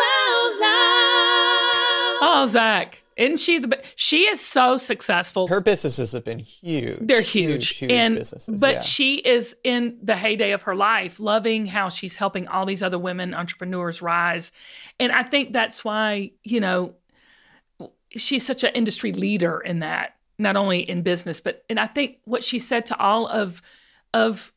out 0.00 0.60
loud. 0.60 2.18
Oh, 2.20 2.46
Zach, 2.48 3.04
isn't 3.16 3.38
she 3.38 3.58
the? 3.58 3.68
be- 3.68 3.76
She 3.94 4.22
is 4.22 4.40
so 4.40 4.76
successful. 4.78 5.46
Her 5.46 5.60
businesses 5.60 6.10
have 6.12 6.24
been 6.24 6.40
huge. 6.40 6.98
They're 7.00 7.20
huge, 7.20 7.76
huge, 7.76 7.92
and 7.92 8.16
businesses. 8.16 8.58
but 8.58 8.74
yeah. 8.74 8.80
she 8.80 9.16
is 9.16 9.56
in 9.62 9.98
the 10.02 10.16
heyday 10.16 10.50
of 10.50 10.62
her 10.62 10.74
life, 10.74 11.20
loving 11.20 11.66
how 11.66 11.88
she's 11.88 12.16
helping 12.16 12.48
all 12.48 12.66
these 12.66 12.82
other 12.82 12.98
women 12.98 13.34
entrepreneurs 13.34 14.02
rise, 14.02 14.50
and 14.98 15.12
I 15.12 15.22
think 15.22 15.52
that's 15.52 15.84
why 15.84 16.32
you 16.42 16.58
know 16.60 16.94
she's 18.16 18.44
such 18.44 18.64
an 18.64 18.72
industry 18.74 19.12
leader 19.12 19.60
in 19.60 19.80
that, 19.80 20.16
not 20.38 20.56
only 20.56 20.80
in 20.80 21.02
business, 21.02 21.40
but 21.40 21.64
and 21.68 21.78
I 21.78 21.86
think 21.86 22.18
what 22.24 22.44
she 22.44 22.58
said 22.58 22.86
to 22.86 22.98
all 22.98 23.26
of 23.26 23.62
of 24.14 24.52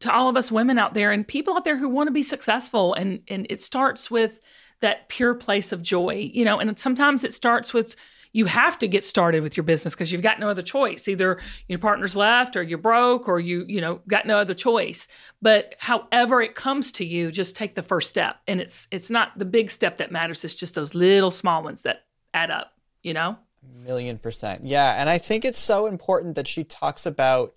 to 0.00 0.12
all 0.12 0.28
of 0.28 0.36
us 0.36 0.52
women 0.52 0.78
out 0.78 0.94
there 0.94 1.10
and 1.10 1.26
people 1.26 1.54
out 1.54 1.64
there 1.64 1.76
who 1.76 1.88
want 1.88 2.06
to 2.06 2.12
be 2.12 2.22
successful, 2.22 2.94
and 2.94 3.20
and 3.28 3.46
it 3.50 3.62
starts 3.62 4.10
with 4.10 4.40
that 4.80 5.08
pure 5.08 5.34
place 5.34 5.72
of 5.72 5.82
joy, 5.82 6.30
you 6.32 6.44
know, 6.44 6.58
and 6.58 6.78
sometimes 6.78 7.24
it 7.24 7.34
starts 7.34 7.74
with 7.74 7.96
you 8.32 8.44
have 8.44 8.78
to 8.78 8.88
get 8.88 9.04
started 9.04 9.42
with 9.42 9.56
your 9.56 9.64
business 9.64 9.94
because 9.94 10.12
you've 10.12 10.22
got 10.22 10.38
no 10.38 10.48
other 10.48 10.62
choice. 10.62 11.08
Either 11.08 11.38
your 11.66 11.78
partner's 11.78 12.14
left 12.14 12.56
or 12.56 12.62
you're 12.62 12.78
broke 12.78 13.28
or 13.28 13.40
you, 13.40 13.64
you 13.68 13.80
know, 13.80 14.00
got 14.06 14.26
no 14.26 14.38
other 14.38 14.54
choice. 14.54 15.08
But 15.40 15.74
however 15.78 16.42
it 16.42 16.54
comes 16.54 16.92
to 16.92 17.04
you, 17.04 17.30
just 17.30 17.56
take 17.56 17.74
the 17.74 17.82
first 17.82 18.08
step. 18.08 18.36
And 18.46 18.60
it's 18.60 18.86
it's 18.90 19.10
not 19.10 19.38
the 19.38 19.44
big 19.44 19.70
step 19.70 19.96
that 19.98 20.12
matters. 20.12 20.44
It's 20.44 20.54
just 20.54 20.74
those 20.74 20.94
little 20.94 21.30
small 21.30 21.62
ones 21.62 21.82
that 21.82 22.04
add 22.34 22.50
up, 22.50 22.72
you 23.08 23.14
know? 23.14 23.38
Million 23.84 24.18
percent. 24.18 24.64
Yeah. 24.64 25.00
And 25.00 25.08
I 25.08 25.18
think 25.18 25.44
it's 25.44 25.58
so 25.58 25.86
important 25.86 26.36
that 26.36 26.46
she 26.46 26.62
talks 26.62 27.06
about, 27.06 27.54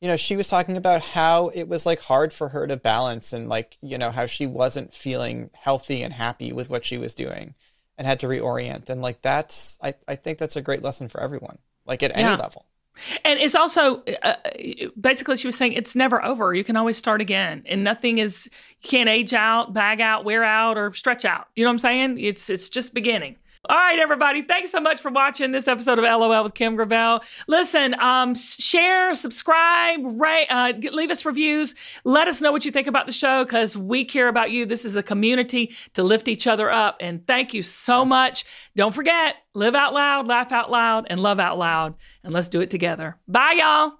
you 0.00 0.08
know, 0.08 0.16
she 0.16 0.36
was 0.36 0.48
talking 0.48 0.76
about 0.76 1.02
how 1.02 1.48
it 1.48 1.68
was 1.68 1.84
like 1.84 2.00
hard 2.00 2.32
for 2.32 2.48
her 2.48 2.66
to 2.66 2.76
balance 2.76 3.32
and 3.32 3.48
like, 3.48 3.76
you 3.82 3.98
know, 3.98 4.10
how 4.10 4.26
she 4.26 4.46
wasn't 4.46 4.94
feeling 4.94 5.50
healthy 5.52 6.02
and 6.02 6.14
happy 6.14 6.52
with 6.52 6.70
what 6.70 6.84
she 6.84 6.98
was 6.98 7.14
doing 7.14 7.54
and 7.98 8.06
had 8.06 8.20
to 8.20 8.26
reorient. 8.26 8.88
And 8.88 9.02
like 9.02 9.22
that's, 9.22 9.78
I, 9.82 9.94
I 10.08 10.14
think 10.14 10.38
that's 10.38 10.56
a 10.56 10.62
great 10.62 10.82
lesson 10.82 11.08
for 11.08 11.20
everyone, 11.20 11.58
like 11.84 12.02
at 12.02 12.12
any 12.14 12.22
Yeah. 12.22 12.36
level. 12.36 12.64
And 13.24 13.38
it's 13.40 13.54
also 13.54 14.02
uh, 14.22 14.34
basically 15.00 15.36
she 15.38 15.46
was 15.48 15.56
saying 15.56 15.72
it's 15.72 15.96
never 15.96 16.22
over. 16.22 16.52
You 16.52 16.62
can 16.62 16.76
always 16.76 16.98
start 16.98 17.22
again, 17.22 17.62
and 17.64 17.82
nothing 17.82 18.18
is 18.18 18.50
you 18.82 18.90
can't 18.90 19.08
age 19.08 19.32
out, 19.32 19.72
bag 19.72 20.02
out, 20.02 20.26
wear 20.26 20.44
out, 20.44 20.76
or 20.76 20.92
stretch 20.92 21.24
out. 21.24 21.48
You 21.56 21.64
know 21.64 21.70
what 21.70 21.74
I'm 21.74 21.78
saying? 21.78 22.18
It's 22.18 22.50
it's 22.50 22.68
just 22.68 22.92
beginning. 22.92 23.36
All 23.68 23.76
right, 23.76 24.00
everybody. 24.00 24.42
Thanks 24.42 24.72
so 24.72 24.80
much 24.80 25.00
for 25.00 25.12
watching 25.12 25.52
this 25.52 25.68
episode 25.68 25.96
of 26.00 26.04
LOL 26.04 26.42
with 26.42 26.52
Kim 26.54 26.74
Gravel. 26.74 27.22
Listen, 27.46 27.94
um, 28.00 28.34
share, 28.34 29.14
subscribe, 29.14 30.00
rate, 30.20 30.48
uh, 30.50 30.72
g- 30.72 30.90
leave 30.90 31.12
us 31.12 31.24
reviews. 31.24 31.76
Let 32.02 32.26
us 32.26 32.40
know 32.40 32.50
what 32.50 32.64
you 32.64 32.72
think 32.72 32.88
about 32.88 33.06
the 33.06 33.12
show 33.12 33.44
because 33.44 33.76
we 33.76 34.04
care 34.04 34.26
about 34.26 34.50
you. 34.50 34.66
This 34.66 34.84
is 34.84 34.96
a 34.96 35.02
community 35.02 35.76
to 35.94 36.02
lift 36.02 36.26
each 36.26 36.48
other 36.48 36.72
up. 36.72 36.96
And 36.98 37.24
thank 37.24 37.54
you 37.54 37.62
so 37.62 38.04
much. 38.04 38.44
Don't 38.74 38.92
forget, 38.92 39.36
live 39.54 39.76
out 39.76 39.94
loud, 39.94 40.26
laugh 40.26 40.50
out 40.50 40.68
loud, 40.68 41.06
and 41.08 41.20
love 41.20 41.38
out 41.38 41.56
loud. 41.56 41.94
And 42.24 42.32
let's 42.32 42.48
do 42.48 42.62
it 42.62 42.70
together. 42.70 43.16
Bye, 43.28 43.58
y'all. 43.58 43.92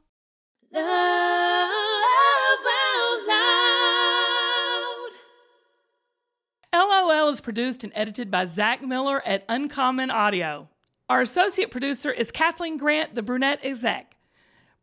Love 0.73 1.82
Style 7.03 7.29
is 7.29 7.41
produced 7.41 7.83
and 7.83 7.93
edited 7.97 8.31
by 8.31 8.47
Zach 8.47 8.81
Miller 8.81 9.21
at 9.27 9.45
Uncommon 9.49 10.11
Audio. 10.11 10.69
Our 11.09 11.21
associate 11.21 11.73
producer 11.73 12.13
is 12.13 12.31
Kathleen 12.31 12.77
Grant, 12.77 13.17
the 13.17 13.23
brunette 13.23 13.59
exec. 13.65 14.17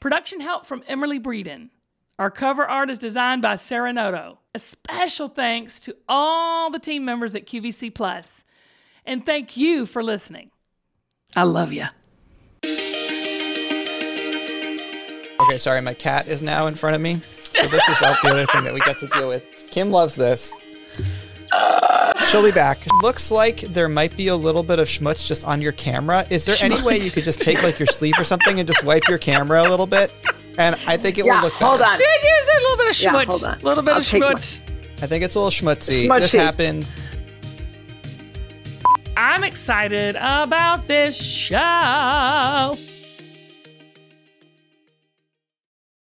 Production 0.01 0.41
help 0.41 0.65
from 0.65 0.83
Emily 0.85 1.17
Breeden. 1.17 1.69
Our 2.17 2.29
cover 2.29 2.63
art 2.69 2.89
is 2.89 2.97
designed 2.97 3.41
by 3.41 3.55
Sarah 3.55 3.93
Noto. 3.93 4.39
A 4.53 4.59
special 4.59 5.29
thanks 5.29 5.79
to 5.81 5.95
all 6.09 6.69
the 6.69 6.79
team 6.79 7.05
members 7.05 7.35
at 7.35 7.45
QVC 7.47 7.95
Plus. 7.95 8.43
And 9.05 9.25
thank 9.25 9.55
you 9.55 9.85
for 9.85 10.03
listening. 10.03 10.51
I 11.37 11.43
love 11.43 11.71
you. 11.71 11.85
Okay, 15.41 15.57
sorry, 15.57 15.81
my 15.81 15.93
cat 15.93 16.27
is 16.27 16.43
now 16.43 16.67
in 16.67 16.75
front 16.75 16.97
of 16.97 17.01
me. 17.01 17.21
So 17.53 17.67
this 17.67 17.87
is 17.87 17.99
the 17.99 18.17
other 18.25 18.45
thing 18.47 18.65
that 18.65 18.73
we 18.73 18.81
get 18.81 18.97
to 18.99 19.07
deal 19.07 19.29
with. 19.29 19.47
Kim 19.71 19.89
loves 19.89 20.15
this. 20.15 20.53
She'll 22.27 22.43
be 22.43 22.51
back. 22.51 22.77
Looks 23.01 23.31
like 23.31 23.61
there 23.61 23.89
might 23.89 24.15
be 24.15 24.27
a 24.27 24.35
little 24.35 24.61
bit 24.61 24.77
of 24.77 24.87
schmutz 24.87 25.25
just 25.25 25.43
on 25.45 25.61
your 25.61 25.71
camera. 25.71 26.27
Is 26.29 26.45
there 26.45 26.55
any 26.61 26.79
way 26.83 26.97
you 26.99 27.09
could 27.09 27.23
just 27.23 27.41
take 27.41 27.63
like 27.63 27.79
your 27.79 27.87
sleeve 27.87 28.13
or 28.19 28.23
something 28.23 28.59
and 28.59 28.67
just 28.67 28.83
wipe 28.83 29.07
your 29.07 29.17
camera 29.17 29.61
a 29.63 29.67
little 29.69 29.87
bit? 29.87 30.11
And 30.59 30.75
I 30.85 30.95
think 30.97 31.17
it 31.17 31.25
Yeah, 31.25 31.37
will 31.37 31.45
look 31.49 31.53
better. 31.53 31.65
hold 31.65 31.81
on. 31.81 31.99
Yeah, 31.99 32.05
just 32.21 32.49
a 32.49 32.61
little 32.61 32.77
bit 32.77 32.89
of 32.89 33.01
Yeah, 33.01 33.11
schmutz. 33.13 33.25
hold 33.25 33.43
on. 33.45 33.59
A 33.59 33.63
little 33.63 33.83
bit 33.83 33.91
I'll 33.93 33.99
of 33.99 34.05
take 34.07 34.21
my- 34.21 34.33
schmutz. 34.33 34.61
I 35.01 35.07
think 35.07 35.23
it's 35.23 35.35
a 35.35 35.39
little 35.39 35.49
schmutzy. 35.51 36.19
This 36.19 36.33
happened. 36.33 36.85
I'm 39.17 39.43
excited 39.43 40.15
about 40.17 40.87
this 40.87 41.15
show. 41.19 41.57